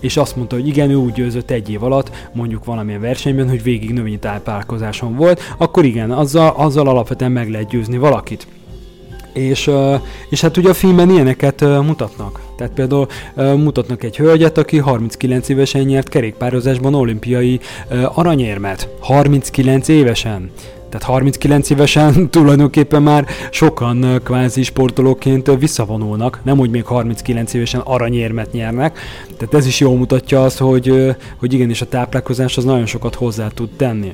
és 0.00 0.16
azt 0.16 0.36
mondta, 0.36 0.56
hogy 0.56 0.66
igen, 0.66 0.90
ő 0.90 0.94
úgy 0.94 1.12
győzött 1.12 1.50
egy 1.50 1.70
év 1.70 1.82
alatt, 1.82 2.10
mondjuk 2.32 2.64
valamilyen 2.64 3.00
versenyben, 3.00 3.48
hogy 3.48 3.62
végig 3.62 3.92
növényi 3.92 4.18
táplálkozáson 4.18 5.16
volt, 5.16 5.40
akkor 5.56 5.84
igen, 5.84 6.10
azzal, 6.10 6.54
azzal 6.56 6.88
alapvetően 6.88 7.32
meg 7.32 7.50
lehet 7.50 7.68
győzni 7.68 7.98
valakit. 7.98 8.46
És, 9.32 9.70
és 10.30 10.40
hát 10.40 10.56
ugye 10.56 10.68
a 10.68 10.74
filmben 10.74 11.10
ilyeneket 11.10 11.60
mutatnak. 11.60 12.47
Tehát 12.58 12.72
például 12.72 13.06
mutatnak 13.56 14.02
egy 14.02 14.16
hölgyet, 14.16 14.58
aki 14.58 14.78
39 14.78 15.48
évesen 15.48 15.82
nyert 15.82 16.08
kerékpározásban 16.08 16.94
olimpiai 16.94 17.60
aranyérmet. 18.14 18.88
39 19.00 19.88
évesen. 19.88 20.50
Tehát 20.90 21.06
39 21.06 21.70
évesen 21.70 22.28
tulajdonképpen 22.30 23.02
már 23.02 23.26
sokan 23.50 24.20
kvázi 24.24 24.62
sportolóként 24.62 25.50
visszavonulnak, 25.58 26.40
nem 26.44 26.58
úgy 26.58 26.70
még 26.70 26.84
39 26.84 27.54
évesen 27.54 27.80
aranyérmet 27.80 28.52
nyernek. 28.52 28.98
Tehát 29.36 29.54
ez 29.54 29.66
is 29.66 29.80
jól 29.80 29.96
mutatja 29.96 30.42
azt, 30.42 30.58
hogy, 30.58 31.16
hogy 31.38 31.52
igenis 31.52 31.80
a 31.80 31.88
táplálkozás 31.88 32.56
az 32.56 32.64
nagyon 32.64 32.86
sokat 32.86 33.14
hozzá 33.14 33.48
tud 33.48 33.68
tenni. 33.76 34.12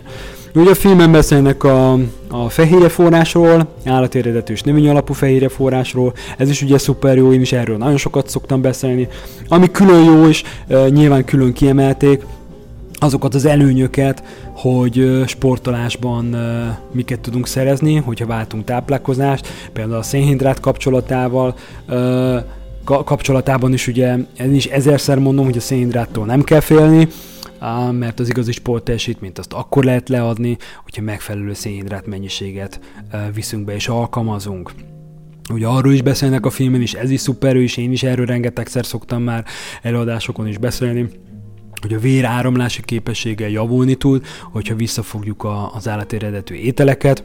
Ugye 0.55 0.71
a 0.71 0.75
filmben 0.75 1.13
beszélnek 1.13 1.65
a, 1.65 1.93
a 2.29 2.49
fehérje 2.49 2.89
forrásról, 2.89 3.69
állati 3.85 4.19
eredetű 4.19 4.53
és 4.53 4.63
növény 4.63 4.89
alapú 4.89 5.13
fehérje 5.13 5.49
forrásról, 5.49 6.13
ez 6.39 6.49
is 6.49 6.63
ugye 6.63 6.79
szuper 6.79 7.17
jó, 7.17 7.33
én 7.33 7.41
is 7.41 7.53
erről 7.53 7.77
nagyon 7.77 7.97
sokat 7.97 8.29
szoktam 8.29 8.61
beszélni. 8.61 9.09
Ami 9.49 9.71
külön 9.71 10.05
jó 10.05 10.27
is, 10.27 10.43
nyilván 10.89 11.25
külön 11.25 11.53
kiemelték, 11.53 12.23
azokat 13.05 13.35
az 13.35 13.45
előnyöket, 13.45 14.25
hogy 14.53 15.23
sportolásban 15.27 16.37
miket 16.93 17.21
tudunk 17.21 17.47
szerezni, 17.47 17.97
hogyha 17.97 18.27
váltunk 18.27 18.65
táplálkozást, 18.65 19.49
például 19.73 19.99
a 19.99 20.03
szénhidrát 20.03 20.61
kapcsolatával, 20.61 21.55
kapcsolatában 22.85 23.73
is 23.73 23.87
ugye, 23.87 24.17
én 24.41 24.55
is 24.55 24.67
ezerszer 24.67 25.19
mondom, 25.19 25.45
hogy 25.45 25.57
a 25.57 25.61
szénhidráttól 25.61 26.25
nem 26.27 26.43
kell 26.43 26.61
félni, 26.61 27.09
mert 27.91 28.21
az 28.21 28.29
igazi 28.29 28.53
sportteljesítményt 28.53 29.39
azt 29.39 29.53
akkor 29.53 29.85
lehet 29.85 30.09
leadni, 30.09 30.57
hogyha 30.85 31.03
megfelelő 31.03 31.53
szénhidrát 31.53 32.07
mennyiséget 32.07 32.81
viszünk 33.35 33.65
be 33.65 33.75
és 33.75 33.89
alkalmazunk. 33.89 34.73
Ugye 35.53 35.67
arról 35.67 35.93
is 35.93 36.03
beszélnek 36.03 36.47
a 36.47 36.51
filmen 36.51 36.81
is, 36.81 36.95
ez 36.95 37.11
is 37.11 37.21
szuper, 37.21 37.57
és 37.57 37.77
én 37.77 37.93
is 37.93 38.03
erről 38.03 38.27
rengetegszer 38.27 38.87
szoktam 38.87 39.23
már 39.23 39.45
előadásokon 39.83 40.47
is 40.47 40.59
beszélni, 40.59 41.09
hogy 41.85 41.95
a 41.95 41.99
vér 41.99 42.25
áramlási 42.25 42.83
képessége 42.83 43.49
javulni 43.51 43.95
tud, 43.95 44.27
hogyha 44.53 44.75
visszafogjuk 44.75 45.43
a, 45.43 45.75
az 45.75 45.89
állatéredetű 45.89 46.55
ételeket, 46.55 47.25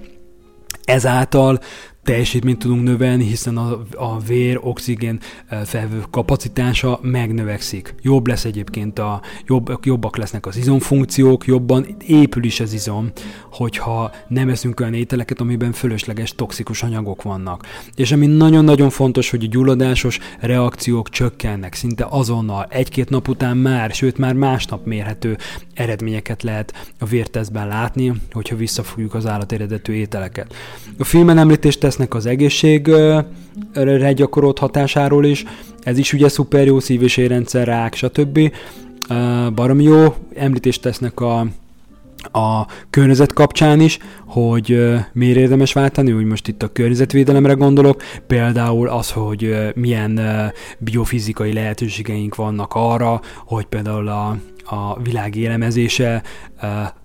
ezáltal 0.84 1.60
teljesítményt 2.04 2.60
tudunk 2.60 2.84
növelni, 2.84 3.24
hiszen 3.24 3.58
a, 3.58 3.82
a 3.96 4.20
vér 4.20 4.60
oxigén 4.62 5.20
felvő 5.64 6.04
kapacitása 6.10 7.00
megnövekszik. 7.02 7.96
Jobb 8.02 8.28
lesz 8.28 8.46
egyébként 8.46 9.00
a, 9.00 9.22
jobb, 9.46 9.80
jobbak 9.84 10.18
lesznek 10.18 10.46
az 10.46 10.58
izomfunkciók, 10.58 11.46
jobban 11.46 11.86
épül 12.08 12.44
is 12.44 12.60
az 12.60 12.74
izom, 12.74 13.12
hogyha 13.52 14.12
nem 14.28 14.50
eszünk 14.50 14.80
olyan 14.80 14.94
ételeket, 14.94 15.42
amiben 15.42 15.72
fölösleges 15.72 16.36
toxikus 16.36 16.84
anyagok 16.84 17.22
vannak. 17.22 17.66
És 17.96 18.12
ami 18.12 18.26
nagyon-nagyon 18.26 18.90
fontos, 18.90 19.30
hogy 19.30 19.44
a 19.44 19.48
gyulladásos 19.48 20.20
reakciók 20.40 21.10
csökkennek, 21.10 21.74
szinte 21.74 22.06
azonnal, 22.10 22.68
egy-két 22.70 23.10
nap 23.10 23.28
után 23.28 23.58
már, 23.58 23.92
sőt 23.92 24.18
már 24.18 24.34
másnap 24.34 24.86
mérhető 24.86 25.38
eredményeket 25.74 26.44
lehet 26.44 26.94
a 27.00 27.06
vértesztben 27.06 27.68
látni, 27.68 28.14
hogyha 28.32 28.56
visszafogjuk 28.56 29.14
az 29.14 29.26
állateredetű 29.26 29.94
ételeket. 29.94 30.56
A 30.98 31.04
filmen 31.04 31.38
említést 31.38 31.80
tesznek 31.90 32.14
az 32.14 32.26
egészségre 32.26 34.14
gyakorolt 34.14 34.60
hatásáról 34.60 35.26
is, 35.26 35.44
ez 35.84 35.98
is 35.98 36.14
ugye 36.14 36.30
szuper 36.30 36.66
jó, 36.66 36.80
szív- 36.80 37.02
és 37.02 37.18
érrendszer, 37.18 37.68
rák, 37.68 37.94
stb. 37.96 38.40
Baromi 39.56 39.84
jó, 39.84 40.16
említést 40.36 40.82
tesznek 40.82 41.20
a 41.20 41.46
a 42.32 42.66
környezet 42.90 43.34
kapcsán 43.34 43.80
is, 43.80 43.98
hogy 44.26 44.72
uh, 44.72 45.00
miért 45.14 45.38
érdemes 45.38 45.74
váltani, 45.74 46.12
úgy 46.12 46.26
most 46.26 46.48
itt 46.48 46.64
a 46.64 46.72
környezetvédelemre 46.72 47.54
gondolok, 47.54 48.02
például 48.28 48.90
az, 48.90 49.12
hogy 49.12 49.72
milyen 49.76 50.20
biofizikai 50.78 51.54
lehetőségeink 51.54 52.36
vannak 52.36 52.72
arra, 52.74 53.22
hogy 53.46 53.66
például 53.66 54.08
a, 54.08 54.38
a 54.66 55.02
világ 55.02 55.36
élemezése 55.36 56.24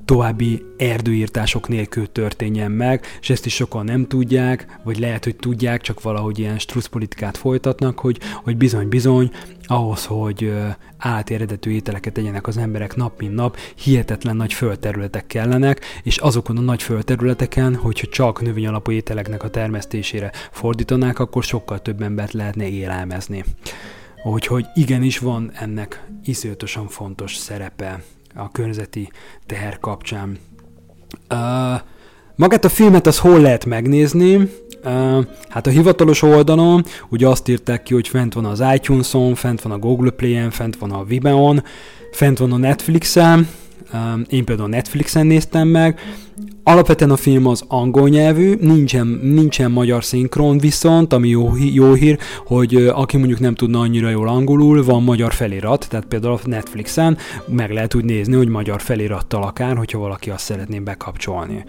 további 0.04 0.62
erdőírtások 0.76 1.68
nélkül 1.68 2.12
történjen 2.12 2.70
meg, 2.70 3.06
és 3.20 3.30
ezt 3.30 3.46
is 3.46 3.54
sokan 3.54 3.84
nem 3.84 4.06
tudják, 4.06 4.78
vagy 4.82 4.98
lehet, 4.98 5.24
hogy 5.24 5.36
tudják, 5.36 5.80
csak 5.80 6.02
valahogy 6.02 6.38
ilyen 6.38 6.58
struszpolitikát 6.58 7.36
folytatnak, 7.36 7.98
hogy, 7.98 8.20
hogy 8.42 8.56
bizony-bizony, 8.56 9.30
ahhoz, 9.66 10.04
hogy 10.04 10.52
állati 10.98 11.34
eredetű 11.34 11.70
ételeket 11.70 12.12
tegyenek 12.12 12.46
az 12.46 12.56
emberek 12.56 12.96
nap 12.96 13.20
mint 13.20 13.34
nap, 13.34 13.56
hihetetlen 13.74 14.36
nagy 14.36 14.52
földterületek 14.52 15.26
kellenek, 15.26 15.80
és 16.02 16.16
azokon 16.16 16.56
a 16.56 16.60
nagy 16.60 16.82
földterületeken, 16.82 17.74
hogyha 17.74 18.06
csak 18.06 18.42
növényalapú 18.42 18.90
ételeknek 18.90 19.42
a 19.42 19.50
termesztésére 19.50 20.30
fordítanák, 20.50 21.18
akkor 21.18 21.42
sokkal 21.42 21.82
több 21.82 22.02
embert 22.02 22.32
lehetne 22.32 22.68
élelmezni. 22.68 23.44
Úgyhogy 24.26 24.66
igenis 24.74 25.18
van 25.18 25.50
ennek 25.54 26.06
iszonyatosan 26.24 26.88
fontos 26.88 27.36
szerepe 27.36 28.02
a 28.34 28.50
környezeti 28.50 29.10
teher 29.46 29.78
kapcsán. 29.80 30.38
Uh, 31.30 31.80
magát 32.36 32.64
a 32.64 32.68
filmet 32.68 33.06
az 33.06 33.18
hol 33.18 33.40
lehet 33.40 33.64
megnézni? 33.64 34.34
Uh, 34.36 35.24
hát 35.48 35.66
a 35.66 35.70
hivatalos 35.70 36.22
oldalon 36.22 36.84
ugye 37.08 37.28
azt 37.28 37.48
írták 37.48 37.82
ki, 37.82 37.94
hogy 37.94 38.08
fent 38.08 38.34
van 38.34 38.44
az 38.44 38.62
iTunes-on, 38.74 39.34
fent 39.34 39.62
van 39.62 39.72
a 39.72 39.78
Google 39.78 40.10
Play-en, 40.10 40.50
fent 40.50 40.76
van 40.76 40.90
a 40.90 41.04
Vimeo-on, 41.04 41.62
fent 42.12 42.38
van 42.38 42.52
a 42.52 42.56
Netflix-en, 42.56 43.48
én 44.28 44.44
például 44.44 44.68
Netflixen 44.68 45.26
néztem 45.26 45.68
meg, 45.68 46.00
Alapvetően 46.66 47.10
a 47.10 47.16
film 47.16 47.46
az 47.46 47.64
angol 47.68 48.08
nyelvű, 48.08 48.54
nincsen, 48.60 49.06
nincsen 49.22 49.70
magyar 49.70 50.04
szinkron, 50.04 50.58
viszont 50.58 51.12
ami 51.12 51.28
jó, 51.28 51.52
jó 51.72 51.92
hír, 51.92 52.18
hogy 52.46 52.74
aki 52.74 53.16
mondjuk 53.16 53.40
nem 53.40 53.54
tudna 53.54 53.80
annyira 53.80 54.08
jól 54.08 54.28
angolul, 54.28 54.84
van 54.84 55.02
magyar 55.02 55.32
felirat, 55.32 55.86
tehát 55.88 56.06
például 56.06 56.34
a 56.34 56.38
Netflixen 56.44 57.18
meg 57.46 57.70
lehet 57.70 57.94
úgy 57.94 58.04
nézni, 58.04 58.34
hogy 58.34 58.48
magyar 58.48 58.80
felirattal 58.80 59.42
akár, 59.42 59.76
hogyha 59.76 59.98
valaki 59.98 60.30
azt 60.30 60.44
szeretné 60.44 60.78
bekapcsolni. 60.78 61.64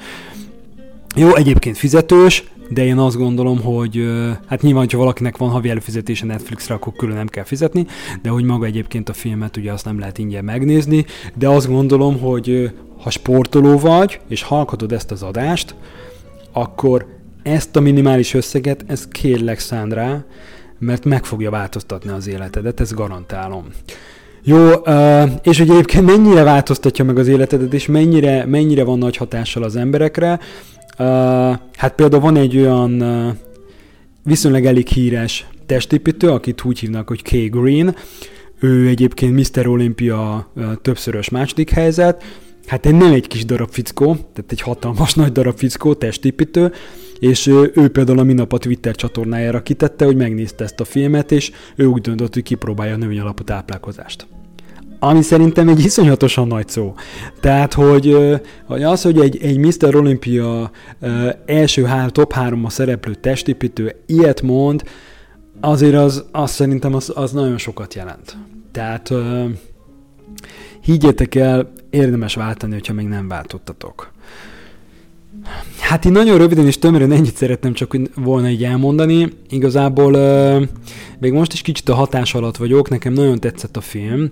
Jó, 1.15 1.36
egyébként 1.36 1.77
fizetős, 1.77 2.44
de 2.69 2.86
én 2.86 2.98
azt 2.98 3.17
gondolom, 3.17 3.62
hogy 3.62 4.05
hát 4.45 4.62
nyilván, 4.62 4.88
ha 4.91 4.98
valakinek 4.98 5.38
van 5.38 5.50
havi 5.50 5.69
előfizetése 5.69 6.25
Netflixre, 6.25 6.74
akkor 6.74 6.93
külön 6.93 7.15
nem 7.15 7.27
kell 7.27 7.43
fizetni, 7.43 7.86
de 8.22 8.29
hogy 8.29 8.43
maga 8.43 8.65
egyébként 8.65 9.10
a 9.10 9.13
filmet 9.13 9.57
ugye 9.57 9.72
azt 9.72 9.86
nem 9.86 10.00
lehet 10.00 10.17
ingyen 10.17 10.43
megnézni, 10.43 11.05
de 11.36 11.48
azt 11.48 11.67
gondolom, 11.67 12.19
hogy 12.19 12.72
ha 13.01 13.10
sportoló 13.10 13.79
vagy, 13.79 14.19
és 14.27 14.41
hallgatod 14.41 14.91
ezt 14.91 15.12
az 15.12 15.24
adást, 15.24 15.75
akkor 16.51 17.05
ezt 17.43 17.75
a 17.75 17.79
minimális 17.79 18.34
összeget, 18.34 18.84
ez 18.88 19.07
kérlek 19.07 19.60
szánd 19.60 19.93
rá, 19.93 20.24
mert 20.79 21.05
meg 21.05 21.25
fogja 21.25 21.50
változtatni 21.50 22.12
az 22.12 22.27
életedet, 22.27 22.79
ezt 22.79 22.95
garantálom. 22.95 23.65
Jó, 24.43 24.69
és 25.43 25.57
hogy 25.57 25.69
egyébként 25.69 26.05
mennyire 26.05 26.43
változtatja 26.43 27.05
meg 27.05 27.17
az 27.17 27.27
életedet, 27.27 27.74
és 27.74 27.86
mennyire, 27.86 28.45
mennyire 28.45 28.84
van 28.84 28.98
nagy 28.98 29.17
hatással 29.17 29.63
az 29.63 29.75
emberekre, 29.75 30.39
hát 31.75 31.94
például 31.96 32.22
van 32.22 32.36
egy 32.36 32.58
olyan 32.58 33.04
viszonylag 34.24 34.66
elég 34.66 34.88
híres 34.88 35.48
testépítő, 35.66 36.30
akit 36.30 36.64
úgy 36.64 36.80
hívnak, 36.80 37.08
hogy 37.08 37.22
K. 37.22 37.30
Green, 37.32 37.96
ő 38.60 38.88
egyébként 38.88 39.56
Mr. 39.56 39.68
Olympia 39.68 40.52
többszörös 40.82 41.30
második 41.30 41.70
helyzet, 41.70 42.24
hát 42.66 42.86
egy 42.86 42.96
nem 42.96 43.14
egy 43.14 43.28
kis 43.28 43.46
darab 43.46 43.70
fickó, 43.70 44.14
tehát 44.14 44.52
egy 44.52 44.62
hatalmas 44.62 45.14
nagy 45.14 45.32
darab 45.32 45.58
fickó, 45.58 45.94
testépítő, 45.94 46.72
és 47.20 47.48
ő, 47.48 47.72
ő 47.75 47.90
például 47.90 48.20
a 48.20 48.24
minap 48.24 48.54
a 48.54 48.58
Twitter 48.58 48.96
csatornájára 48.96 49.62
kitette, 49.62 50.06
hogy 50.06 50.16
megnézte 50.16 50.64
ezt 50.64 50.80
a 50.80 50.86
filmet, 50.86 51.32
és 51.32 51.52
ő 51.75 51.86
úgy 51.86 52.02
döntött, 52.02 52.34
hogy 52.34 52.44
kipróbálja 52.44 52.94
a 52.94 52.98
növény 52.98 53.20
alapú 53.20 53.44
táplálkozást. 53.44 54.28
Ami 55.07 55.21
szerintem 55.21 55.67
egy 55.67 55.79
iszonyatosan 55.79 56.47
nagy 56.47 56.67
szó. 56.67 56.93
Tehát, 57.39 57.74
hogy, 57.74 58.17
hogy 58.65 58.83
az, 58.83 59.01
hogy 59.01 59.19
egy, 59.19 59.38
egy 59.41 59.57
Mr. 59.57 59.95
Olympia 59.95 60.71
első 61.45 61.83
hár, 61.83 62.12
top 62.12 62.33
3 62.33 62.65
a 62.65 62.69
szereplő 62.69 63.13
testépítő 63.13 63.95
ilyet 64.05 64.41
mond, 64.41 64.83
azért 65.62 65.95
az, 65.95 66.25
az 66.31 66.51
szerintem 66.51 66.93
az, 66.93 67.12
az 67.15 67.31
nagyon 67.31 67.57
sokat 67.57 67.93
jelent. 67.93 68.38
Tehát 68.71 69.13
higgyétek 70.81 71.35
el, 71.35 71.71
érdemes 71.89 72.35
váltani, 72.35 72.74
hogyha 72.74 72.93
még 72.93 73.07
nem 73.07 73.27
váltottatok. 73.27 74.12
Hát 75.79 76.05
én 76.05 76.12
nagyon 76.12 76.38
röviden 76.38 76.65
és 76.65 76.79
tömören 76.79 77.12
ennyit 77.12 77.35
szeretném 77.35 77.74
csak 77.74 77.97
volna 78.15 78.50
így 78.50 78.63
elmondani. 78.63 79.29
Igazából 79.50 80.13
uh, 80.13 80.67
még 81.19 81.31
most 81.31 81.53
is 81.53 81.62
kicsit 81.62 81.89
a 81.89 81.95
hatás 81.95 82.33
alatt 82.35 82.57
vagyok, 82.57 82.89
nekem 82.89 83.13
nagyon 83.13 83.39
tetszett 83.39 83.77
a 83.77 83.81
film. 83.81 84.31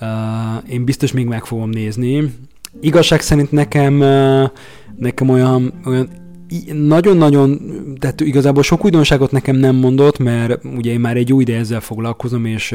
Uh, 0.00 0.70
én 0.70 0.84
biztos 0.84 1.12
még 1.12 1.26
meg 1.26 1.44
fogom 1.44 1.70
nézni. 1.70 2.34
Igazság 2.80 3.20
szerint 3.20 3.52
nekem, 3.52 4.00
uh, 4.00 4.50
nekem 4.96 5.28
olyan, 5.28 5.72
olyan 5.84 6.08
nagyon-nagyon, 6.72 7.60
tehát 7.98 8.20
igazából 8.20 8.62
sok 8.62 8.84
újdonságot 8.84 9.30
nekem 9.30 9.56
nem 9.56 9.76
mondott, 9.76 10.18
mert 10.18 10.64
ugye 10.76 10.92
én 10.92 11.00
már 11.00 11.16
egy 11.16 11.32
új 11.32 11.42
ide 11.42 11.56
ezzel 11.56 11.80
foglalkozom, 11.80 12.44
és 12.44 12.74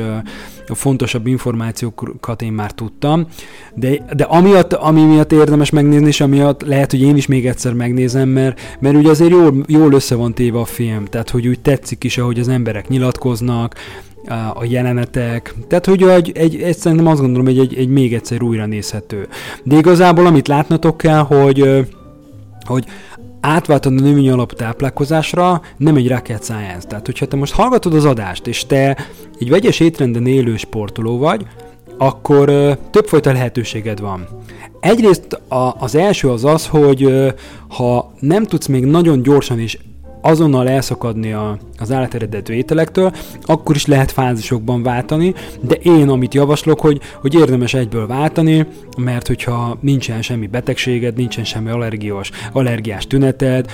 a 0.68 0.76
fontosabb 0.76 1.28
információkat 1.28 2.42
én 2.42 2.52
már 2.52 2.72
tudtam, 2.72 3.28
de, 3.76 4.06
de 4.16 4.24
amiatt, 4.24 4.74
ami 4.74 5.04
miatt 5.04 5.32
érdemes 5.32 5.70
megnézni, 5.70 6.08
és 6.08 6.22
amiatt 6.22 6.62
lehet, 6.62 6.92
hogy 6.92 7.02
én 7.02 7.16
is 7.16 7.26
még 7.26 7.48
egyszer 7.48 7.74
megnézem, 7.74 8.30
mert, 8.30 8.60
mert 8.80 8.96
ugye 8.96 9.10
azért 9.10 9.32
jól, 9.32 9.64
jól 9.68 9.94
össze 9.94 10.16
van 10.16 10.34
téve 10.34 10.60
a 10.60 10.66
film, 10.66 11.06
tehát 11.06 11.30
hogy 11.30 11.48
úgy 11.48 11.60
tetszik 11.60 12.04
is, 12.04 12.18
ahogy 12.18 12.40
az 12.40 12.48
emberek 12.48 12.88
nyilatkoznak, 12.88 13.76
a 14.54 14.64
jelenetek, 14.64 15.54
tehát 15.68 15.86
hogy 15.86 16.04
egy, 16.04 16.32
egy, 16.36 16.62
egy 16.62 16.78
szerintem 16.78 17.08
azt 17.08 17.22
gondolom, 17.22 17.46
hogy 17.46 17.60
egy, 17.60 17.76
egy 17.78 17.88
még 17.88 18.14
egyszer 18.14 18.42
újra 18.42 18.66
nézhető. 18.66 19.28
De 19.64 19.78
igazából 19.78 20.26
amit 20.26 20.48
látnatok 20.48 20.98
kell, 20.98 21.20
hogy 21.20 21.86
hogy 22.66 22.86
átváltani 23.40 24.02
a 24.02 24.04
növényi 24.04 24.30
alapú 24.30 24.56
táplálkozásra 24.56 25.62
nem 25.78 25.96
egy 25.96 26.10
rocket 26.10 26.44
science. 26.44 26.88
Tehát, 26.88 27.06
hogyha 27.06 27.26
te 27.26 27.36
most 27.36 27.54
hallgatod 27.54 27.94
az 27.94 28.06
adást, 28.06 28.48
és 28.48 28.66
te 28.66 28.98
egy 29.40 29.50
vegyes 29.50 29.80
étrenden 29.80 30.28
élő 30.28 30.58
sportoló 30.58 31.18
vagy, 31.18 31.46
akkor 31.98 32.50
ö, 32.50 32.72
többfajta 32.92 33.32
lehetőséged 33.32 34.00
van. 34.00 34.28
Egyrészt 34.80 35.34
a, 35.48 35.76
az 35.80 35.96
első 35.96 36.30
az 36.30 36.46
az, 36.46 36.68
hogy 36.68 37.34
ha 37.68 38.14
nem 38.20 38.44
tudsz 38.44 38.68
még 38.68 38.86
nagyon 38.86 39.22
gyorsan 39.22 39.60
és 39.60 39.78
azonnal 40.24 40.70
elszakadni 40.70 41.34
a, 41.34 41.58
az 41.80 41.92
állateredető 41.92 42.54
ételektől, 42.54 43.12
akkor 43.42 43.76
is 43.76 43.86
lehet 43.86 44.12
fázisokban 44.12 44.84
váltani, 44.84 45.34
de 45.62 45.76
én 45.76 46.10
amit 46.10 46.34
javaslok, 46.34 46.80
hogy, 46.80 47.02
hogy 47.22 47.34
érdemes 47.34 47.74
egyből 47.74 48.08
váltani, 48.08 48.66
mert 48.98 49.28
hogyha 49.28 49.78
nincsen 49.80 50.22
semmi 50.22 50.48
betegséged, 50.48 51.16
nincsen 51.16 51.44
semmi 51.44 51.70
allergiós, 51.70 52.30
allergiás 52.52 53.08
tüneted, 53.08 53.72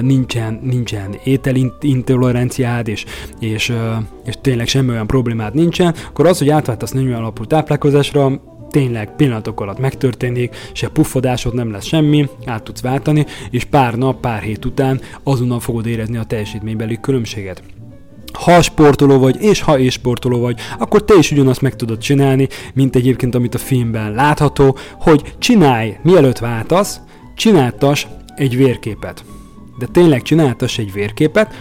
nincsen, 0.00 0.60
nincsen 0.62 1.14
ételintoleranciád, 1.24 2.88
és, 2.88 3.04
és, 3.40 3.72
és 4.24 4.34
tényleg 4.40 4.66
semmi 4.66 4.90
olyan 4.90 5.06
problémád 5.06 5.54
nincsen, 5.54 5.94
akkor 6.08 6.26
az, 6.26 6.38
hogy 6.38 6.50
átváltasz 6.50 6.92
növényi 6.92 7.12
alapú 7.12 7.44
táplálkozásra, 7.44 8.40
tényleg 8.76 9.16
pillanatok 9.16 9.60
alatt 9.60 9.78
megtörténik, 9.78 10.56
se 10.72 10.88
puffadásod 10.88 11.54
nem 11.54 11.70
lesz 11.70 11.84
semmi, 11.84 12.28
át 12.46 12.62
tudsz 12.62 12.80
váltani, 12.80 13.26
és 13.50 13.64
pár 13.64 13.94
nap, 13.94 14.20
pár 14.20 14.42
hét 14.42 14.64
után 14.64 15.00
azonnal 15.22 15.60
fogod 15.60 15.86
érezni 15.86 16.16
a 16.16 16.24
teljesítménybeli 16.24 16.98
különbséget 17.00 17.62
ha 18.32 18.62
sportoló 18.62 19.18
vagy, 19.18 19.36
és 19.40 19.60
ha 19.60 19.78
és 19.78 19.92
sportoló 19.92 20.40
vagy, 20.40 20.60
akkor 20.78 21.04
te 21.04 21.14
is 21.18 21.30
ugyanazt 21.30 21.60
meg 21.60 21.76
tudod 21.76 21.98
csinálni, 21.98 22.48
mint 22.74 22.96
egyébként 22.96 23.34
amit 23.34 23.54
a 23.54 23.58
filmben 23.58 24.12
látható, 24.12 24.76
hogy 24.92 25.34
csinálj, 25.38 25.96
mielőtt 26.02 26.38
váltasz, 26.38 27.00
csináltas 27.36 28.06
egy 28.34 28.56
vérképet. 28.56 29.24
De 29.78 29.86
tényleg 29.86 30.22
csináltas 30.22 30.78
egy 30.78 30.92
vérképet, 30.92 31.54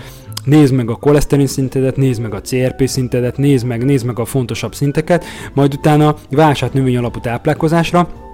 nézd 0.45 0.73
meg 0.73 0.89
a 0.89 0.95
koleszterin 0.95 1.47
szintedet, 1.47 1.97
nézd 1.97 2.21
meg 2.21 2.33
a 2.33 2.41
CRP 2.41 2.87
szintedet, 2.87 3.37
nézd 3.37 3.65
meg, 3.65 3.85
nézd 3.85 4.05
meg 4.05 4.19
a 4.19 4.25
fontosabb 4.25 4.75
szinteket, 4.75 5.25
majd 5.53 5.73
utána 5.73 6.15
válsát 6.29 6.73
növény 6.73 6.97
alapú 6.97 7.19
táplálkozásra, 7.19 8.24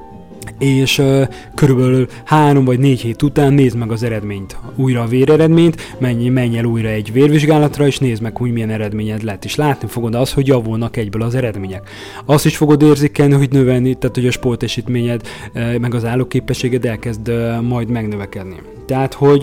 és 0.59 0.97
uh, 0.97 1.27
körülbelül 1.55 2.07
három 2.25 2.65
vagy 2.65 2.79
négy 2.79 3.01
hét 3.01 3.21
után 3.21 3.53
nézd 3.53 3.77
meg 3.77 3.91
az 3.91 4.03
eredményt, 4.03 4.57
újra 4.75 5.01
a 5.01 5.07
véreredményt, 5.07 5.95
menj, 5.99 6.29
menj 6.29 6.57
el 6.57 6.65
újra 6.65 6.87
egy 6.87 7.11
vérvizsgálatra, 7.11 7.87
és 7.87 7.99
nézd 7.99 8.21
meg, 8.21 8.37
hogy 8.37 8.51
milyen 8.51 8.69
eredményed 8.69 9.23
lett, 9.23 9.45
és 9.45 9.55
látni 9.55 9.87
fogod 9.87 10.15
az, 10.15 10.33
hogy 10.33 10.47
javulnak 10.47 10.97
egyből 10.97 11.21
az 11.21 11.35
eredmények. 11.35 11.89
Azt 12.25 12.45
is 12.45 12.57
fogod 12.57 12.81
érzékelni, 12.81 13.33
hogy 13.33 13.51
növelni, 13.51 13.93
tehát 13.93 14.15
hogy 14.15 14.27
a 14.27 14.31
sportesítményed, 14.31 15.21
uh, 15.53 15.77
meg 15.77 15.93
az 15.93 16.05
állóképességed 16.05 16.85
elkezd 16.85 17.29
uh, 17.29 17.61
majd 17.61 17.89
megnövekedni. 17.89 18.55
Tehát, 18.85 19.13
hogy 19.13 19.39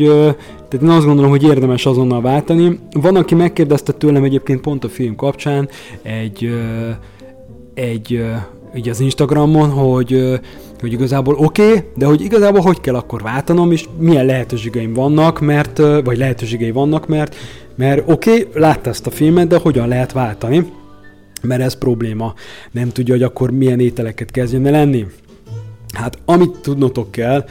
tehát 0.68 0.82
én 0.82 0.88
azt 0.88 1.06
gondolom, 1.06 1.30
hogy 1.30 1.42
érdemes 1.42 1.86
azonnal 1.86 2.20
váltani. 2.20 2.78
Van, 2.90 3.16
aki 3.16 3.34
megkérdezte 3.34 3.92
tőlem 3.92 4.24
egyébként 4.24 4.60
pont 4.60 4.84
a 4.84 4.88
film 4.88 5.16
kapcsán 5.16 5.68
egy, 6.02 6.50
egy 7.74 8.20
így 8.76 8.88
az 8.88 9.00
Instagramon, 9.00 9.70
hogy, 9.70 10.40
hogy 10.80 10.92
igazából 10.92 11.34
oké, 11.34 11.68
okay, 11.68 11.82
de 11.96 12.06
hogy 12.06 12.20
igazából 12.20 12.60
hogy 12.60 12.80
kell 12.80 12.94
akkor 12.94 13.22
váltanom, 13.22 13.72
és 13.72 13.84
milyen 13.98 14.26
lehetőségeim 14.26 14.92
vannak, 14.92 15.40
mert, 15.40 15.78
vagy 16.04 16.18
lehetőségei 16.18 16.70
vannak, 16.70 17.06
mert, 17.06 17.34
mert 17.74 18.02
oké, 18.10 18.30
okay, 18.30 18.46
látta 18.60 18.90
ezt 18.90 19.06
a 19.06 19.10
filmet, 19.10 19.48
de 19.48 19.56
hogyan 19.56 19.88
lehet 19.88 20.12
váltani, 20.12 20.72
mert 21.42 21.62
ez 21.62 21.74
probléma. 21.74 22.34
Nem 22.70 22.88
tudja, 22.88 23.14
hogy 23.14 23.22
akkor 23.22 23.50
milyen 23.50 23.80
ételeket 23.80 24.30
kezdjen 24.30 24.66
el 24.66 24.72
lenni. 24.72 25.06
Hát 25.92 26.18
amit 26.24 26.58
tudnotok 26.58 27.10
kell, 27.10 27.44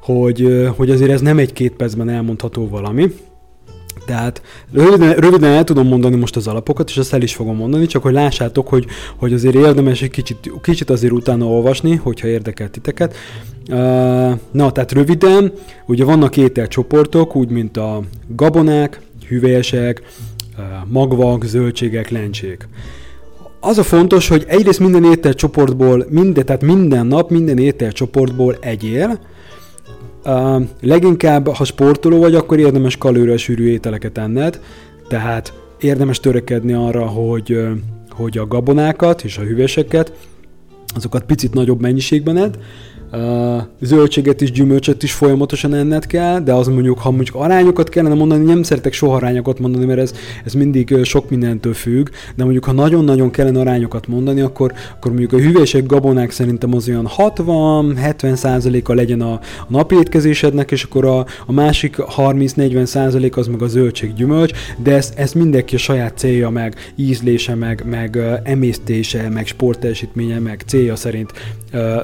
hogy, 0.00 0.68
hogy 0.76 0.90
azért 0.90 1.10
ez 1.10 1.20
nem 1.20 1.38
egy-két 1.38 1.72
percben 1.72 2.08
elmondható 2.08 2.68
valami. 2.68 3.12
Tehát 4.06 4.42
röviden, 4.72 5.14
röviden 5.14 5.50
el 5.50 5.64
tudom 5.64 5.86
mondani 5.86 6.16
most 6.16 6.36
az 6.36 6.46
alapokat, 6.46 6.88
és 6.88 6.96
azt 6.96 7.12
el 7.12 7.22
is 7.22 7.34
fogom 7.34 7.56
mondani, 7.56 7.86
csak 7.86 8.02
hogy 8.02 8.12
lássátok, 8.12 8.68
hogy, 8.68 8.86
hogy 9.16 9.32
azért 9.32 9.54
érdemes 9.54 10.02
egy 10.02 10.10
kicsit, 10.10 10.52
kicsit 10.62 10.90
azért 10.90 11.12
utána 11.12 11.46
olvasni, 11.46 11.94
hogyha 11.94 12.26
érdekel 12.26 12.70
titeket. 12.70 13.16
Na, 14.50 14.72
tehát 14.72 14.92
röviden, 14.92 15.52
ugye 15.86 16.04
vannak 16.04 16.36
ételcsoportok, 16.36 17.36
úgy 17.36 17.48
mint 17.48 17.76
a 17.76 18.02
gabonák, 18.26 19.00
hüvelyesek, 19.28 20.02
magvak, 20.86 21.44
zöldségek, 21.44 22.10
lencsék. 22.10 22.68
Az 23.60 23.78
a 23.78 23.82
fontos, 23.82 24.28
hogy 24.28 24.44
egyrészt 24.48 24.80
minden 24.80 25.04
ételcsoportból, 25.04 26.06
minden, 26.08 26.44
tehát 26.44 26.62
minden 26.62 27.06
nap 27.06 27.30
minden 27.30 27.58
ételcsoportból 27.58 28.56
egyél, 28.60 29.18
Leginkább, 30.80 31.48
ha 31.48 31.64
sportoló 31.64 32.18
vagy, 32.18 32.34
akkor 32.34 32.58
érdemes 32.58 32.96
kalóriasűrű 32.96 33.68
ételeket 33.68 34.18
enned, 34.18 34.60
tehát 35.08 35.52
érdemes 35.80 36.20
törekedni 36.20 36.72
arra, 36.72 37.06
hogy, 37.06 37.58
hogy 38.10 38.38
a 38.38 38.46
gabonákat 38.46 39.24
és 39.24 39.38
a 39.38 39.42
hüveseket, 39.42 40.12
azokat 40.94 41.24
picit 41.24 41.54
nagyobb 41.54 41.80
mennyiségben 41.80 42.36
edd, 42.36 42.54
zöldséget 43.80 44.40
is, 44.40 44.50
gyümölcsöt 44.52 45.02
is 45.02 45.12
folyamatosan 45.12 45.74
enned 45.74 46.06
kell, 46.06 46.40
de 46.40 46.52
az 46.52 46.66
mondjuk, 46.66 46.98
ha 46.98 47.10
mondjuk 47.10 47.36
arányokat 47.36 47.88
kellene 47.88 48.14
mondani, 48.14 48.44
nem 48.44 48.62
szeretek 48.62 48.92
soha 48.92 49.16
arányokat 49.16 49.58
mondani, 49.58 49.84
mert 49.84 50.00
ez, 50.00 50.12
ez 50.44 50.52
mindig 50.52 51.04
sok 51.04 51.30
mindentől 51.30 51.74
függ, 51.74 52.08
de 52.34 52.42
mondjuk, 52.42 52.64
ha 52.64 52.72
nagyon-nagyon 52.72 53.30
kellene 53.30 53.60
arányokat 53.60 54.06
mondani, 54.06 54.40
akkor, 54.40 54.72
akkor 54.96 55.10
mondjuk 55.10 55.32
a 55.32 55.44
hüvések, 55.44 55.86
gabonák 55.86 56.30
szerintem 56.30 56.74
az 56.74 56.88
olyan 56.88 57.08
60-70 57.16 58.34
százaléka 58.34 58.94
legyen 58.94 59.20
a, 59.20 59.32
a 59.32 59.40
napi 59.68 59.94
étkezésednek, 59.94 60.70
és 60.70 60.82
akkor 60.82 61.04
a, 61.04 61.26
a 61.46 61.52
másik 61.52 61.96
30-40 62.16 62.84
százalék 62.84 63.36
az 63.36 63.46
meg 63.46 63.62
a 63.62 63.68
zöldség, 63.68 64.14
gyümölcs, 64.14 64.52
de 64.82 64.94
ezt, 64.94 65.18
ezt 65.18 65.34
mindenki 65.34 65.74
a 65.74 65.78
saját 65.78 66.18
célja, 66.18 66.50
meg 66.50 66.74
ízlése, 66.96 67.54
meg, 67.54 67.84
meg 67.90 68.18
emésztése, 68.42 69.28
meg 69.28 69.46
sportteljesítménye, 69.46 70.38
meg 70.38 70.62
célja 70.66 70.96
szerint 70.96 71.32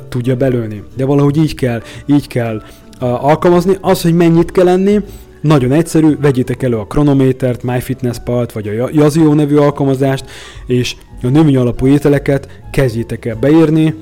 tudja 0.09 0.37
belőni 0.37 0.83
de 0.97 1.05
valahogy 1.05 1.37
így 1.37 1.55
kell, 1.55 1.83
így 2.07 2.27
kell 2.27 2.63
alkalmazni. 2.99 3.77
Az, 3.81 4.03
hogy 4.03 4.15
mennyit 4.15 4.53
kell 4.53 4.69
enni, 4.69 5.01
nagyon 5.41 5.73
egyszerű, 5.73 6.17
vegyétek 6.21 6.63
elő 6.63 6.77
a 6.77 6.87
Chronometert, 6.87 7.63
MyFitnessPal-t 7.63 8.53
vagy 8.53 8.69
a 8.69 8.89
Yazio 8.93 9.35
nevű 9.35 9.57
alkalmazást, 9.57 10.25
és 10.67 10.97
a 11.23 11.29
növény 11.29 11.57
alapú 11.57 11.87
ételeket 11.87 12.61
kezdjétek 12.71 13.25
el 13.25 13.37
beírni, 13.37 13.95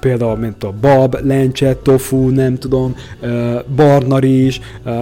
például 0.00 0.36
mint 0.36 0.64
a 0.64 0.74
bab, 0.80 1.16
lencse, 1.22 1.74
tofu, 1.74 2.28
nem 2.28 2.56
tudom, 2.56 2.94
barna 3.76 4.18
rizs, 4.18 4.60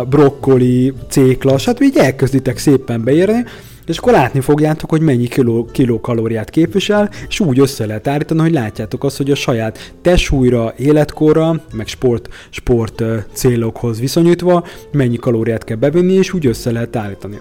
brokkoli, 0.09 0.93
cékla, 1.09 1.59
stb. 1.59 1.83
így 1.83 1.97
elkezditek 1.97 2.59
szépen 2.59 3.05
beírni, 3.05 3.45
és 3.87 3.99
akkor 3.99 4.13
látni 4.13 4.41
fogjátok, 4.41 4.91
hogy 4.91 5.01
mennyi 5.01 5.27
kiló, 5.27 5.69
kilokalóriát 5.73 6.51
képvisel, 6.51 7.11
és 7.29 7.41
úgy 7.41 7.59
össze 7.59 7.87
lehet 7.87 8.07
állítani, 8.07 8.41
hogy 8.41 8.53
látjátok 8.53 9.05
azt, 9.05 9.17
hogy 9.17 9.31
a 9.31 9.35
saját 9.35 9.95
testsúlyra, 10.03 10.75
életkorra, 10.77 11.63
meg 11.73 11.87
sport, 11.87 12.29
sport 12.51 13.03
célokhoz 13.33 14.01
viszonyítva 14.01 14.65
mennyi 14.93 15.17
kalóriát 15.17 15.65
kell 15.65 15.77
bevenni, 15.77 16.13
és 16.13 16.33
úgy 16.33 16.47
össze 16.47 16.73
lehet 16.73 16.97
állítani. 16.97 17.39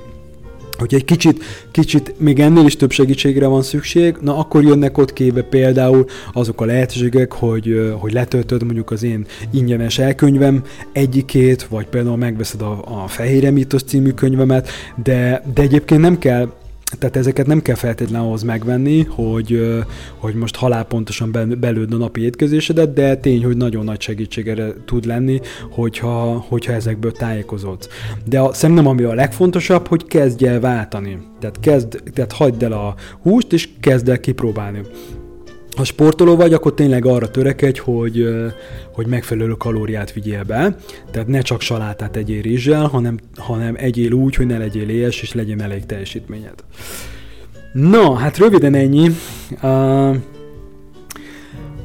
Hogyha 0.78 0.98
egy 0.98 1.06
kicsit, 1.06 1.44
kicsit 1.72 2.14
még 2.18 2.40
ennél 2.40 2.66
is 2.66 2.76
több 2.76 2.92
segítségre 2.92 3.48
van 3.48 3.62
szükség, 3.62 4.16
na 4.22 4.38
akkor 4.38 4.64
jönnek 4.64 4.98
ott 4.98 5.14
képbe 5.14 5.42
például 5.42 6.06
azok 6.34 6.62
a 6.62 6.66
lehetőségek, 6.66 7.32
hogy, 7.32 7.94
hogy 8.00 8.14
letöltöd 8.14 8.64
mondjuk 8.64 8.92
az 8.92 9.04
én 9.04 9.26
ingyenes 9.52 10.00
elkönyvem 10.00 10.64
egyikét, 10.92 11.64
vagy 11.64 11.86
például 11.88 12.18
megveszed 12.18 12.62
a, 12.62 13.04
a 13.04 13.08
Fehér 13.08 13.46
Emitos 13.46 13.84
című 13.84 14.12
könyvemet, 14.12 14.70
de, 15.04 15.44
de 15.54 15.62
egyébként 15.62 16.02
nem 16.02 16.18
kell 16.18 16.50
tehát 16.98 17.16
ezeket 17.16 17.48
nem 17.48 17.62
kell 17.62 17.76
feltétlenül 17.76 18.28
ahhoz 18.28 18.44
megvenni, 18.44 19.04
hogy, 19.04 19.76
hogy 20.18 20.34
most 20.34 20.56
halálpontosan 20.56 21.58
belőd 21.60 21.94
a 21.94 21.98
napi 21.98 22.22
étkezésedet, 22.22 22.94
de 22.94 23.16
tény, 23.16 23.44
hogy 23.44 23.58
nagyon 23.58 23.84
nagy 23.84 24.02
segítségére 24.02 24.74
tud 24.86 25.06
lenni, 25.06 25.42
hogyha, 25.70 26.46
hogyha 26.48 26.74
ezekből 26.74 27.12
tájékozódsz. 27.12 27.88
De 28.26 28.40
a, 28.40 28.54
szerintem 28.54 28.88
ami 28.88 29.04
a 29.04 29.14
legfontosabb, 29.14 29.88
hogy 29.88 30.06
kezdj 30.06 30.48
el 30.48 30.60
váltani. 30.60 31.18
Tehát, 31.40 31.60
kezd, 31.60 32.02
tehát 32.14 32.32
hagyd 32.32 32.64
el 32.64 32.72
a 32.72 32.96
húst, 33.22 33.54
és 33.54 33.70
kezd 33.80 34.10
el 34.10 34.20
kipróbálni 34.20 34.82
ha 35.76 35.84
sportoló 35.84 36.36
vagy, 36.36 36.54
akkor 36.54 36.74
tényleg 36.74 37.06
arra 37.06 37.30
törekedj, 37.30 37.80
hogy, 37.80 38.28
hogy 38.94 39.08
megfelelő 39.08 39.52
kalóriát 39.52 40.14
vigyél 40.14 40.44
be, 40.44 40.76
tehát 41.12 41.28
ne 41.28 41.42
csak 41.42 41.62
salátát 41.62 42.16
egyél 42.16 42.42
rizssel, 42.42 42.88
hanem, 42.88 43.20
hanem 43.36 43.76
egyél 43.78 44.12
úgy, 44.12 44.36
hogy 44.36 44.46
ne 44.46 44.58
legyél 44.58 44.90
éhes, 44.90 45.22
és 45.22 45.34
legyen 45.34 45.62
elég 45.62 45.86
teljesítményed. 45.86 46.54
Na, 47.74 48.16
hát 48.16 48.38
röviden 48.38 48.74
ennyi. 48.74 49.10
Uh, 49.62 50.16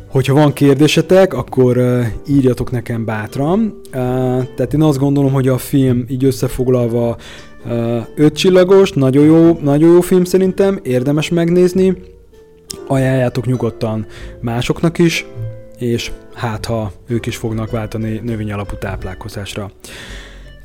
hogyha 0.09 0.35
van 0.35 0.53
kérdésetek, 0.53 1.35
akkor 1.35 1.81
írjatok 2.27 2.71
nekem 2.71 3.05
bátran. 3.05 3.81
Tehát 4.55 4.75
én 4.75 4.83
azt 4.83 4.99
gondolom, 4.99 5.33
hogy 5.33 5.49
a 5.49 5.59
film 5.59 6.05
így 6.09 6.25
összefoglalva 6.25 7.17
uh, 7.65 8.07
öt 8.17 8.37
csillagos, 8.37 8.93
nagyon 8.93 9.25
jó, 9.25 9.59
nagyon 9.63 9.93
jó 9.93 10.01
film 10.01 10.25
szerintem, 10.25 10.81
érdemes 10.83 11.29
megnézni 11.29 11.97
ajánljátok 12.91 13.47
nyugodtan 13.47 14.07
másoknak 14.41 14.99
is, 14.99 15.27
és 15.79 16.13
hát 16.35 16.65
ha 16.65 16.93
ők 17.07 17.27
is 17.27 17.37
fognak 17.37 17.71
váltani 17.71 18.21
növény 18.25 18.53
alapú 18.53 18.77
táplálkozásra. 18.77 19.71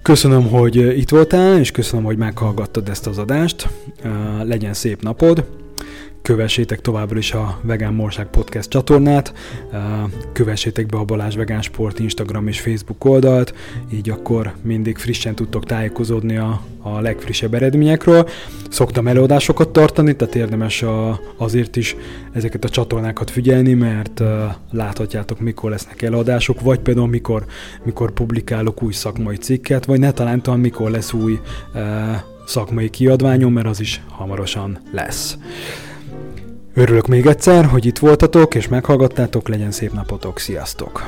Köszönöm, 0.01 0.49
hogy 0.49 0.75
itt 0.75 1.09
voltál, 1.09 1.59
és 1.59 1.71
köszönöm, 1.71 2.05
hogy 2.05 2.17
meghallgattad 2.17 2.89
ezt 2.89 3.07
az 3.07 3.17
adást. 3.17 3.67
Legyen 4.43 4.73
szép 4.73 5.01
napod! 5.01 5.63
Kövessétek 6.25 6.81
továbbra 6.81 7.17
is 7.17 7.33
a 7.33 7.59
Vegán 7.61 7.93
Morság 7.93 8.25
Podcast 8.27 8.69
csatornát, 8.69 9.33
kövessétek 10.33 10.85
be 10.85 10.97
a 10.97 11.03
Balázs 11.03 11.35
Vegán 11.35 11.61
Sport 11.61 11.99
Instagram 11.99 12.47
és 12.47 12.59
Facebook 12.59 13.05
oldalt, 13.05 13.53
így 13.93 14.09
akkor 14.09 14.53
mindig 14.61 14.97
frissen 14.97 15.35
tudtok 15.35 15.65
tájékozódni 15.65 16.37
a, 16.37 16.61
a 16.81 16.99
legfrissebb 16.99 17.53
eredményekről. 17.53 18.29
Szoktam 18.69 19.07
előadásokat 19.07 19.69
tartani, 19.69 20.15
tehát 20.15 20.35
érdemes 20.35 20.81
a, 20.81 21.19
azért 21.37 21.75
is 21.75 21.95
ezeket 22.31 22.63
a 22.63 22.69
csatornákat 22.69 23.29
figyelni, 23.29 23.73
mert 23.73 24.21
láthatjátok, 24.71 25.39
mikor 25.39 25.69
lesznek 25.69 26.01
előadások, 26.01 26.61
vagy 26.61 26.79
például 26.79 27.07
mikor, 27.07 27.45
mikor 27.83 28.11
publikálok 28.11 28.83
új 28.83 28.93
szakmai 28.93 29.37
cikket, 29.37 29.85
vagy 29.85 29.99
ne 29.99 30.11
talán 30.11 30.41
mikor 30.55 30.91
lesz 30.91 31.13
új 31.13 31.39
szakmai 32.45 32.89
kiadványom, 32.89 33.53
mert 33.53 33.67
az 33.67 33.79
is 33.79 34.01
hamarosan 34.09 34.79
lesz. 34.91 35.37
Örülök 36.77 37.07
még 37.07 37.25
egyszer, 37.25 37.65
hogy 37.65 37.85
itt 37.85 37.97
voltatok 37.97 38.55
és 38.55 38.67
meghallgattátok, 38.67 39.47
legyen 39.47 39.71
szép 39.71 39.91
napotok, 39.91 40.39
sziasztok! 40.39 41.03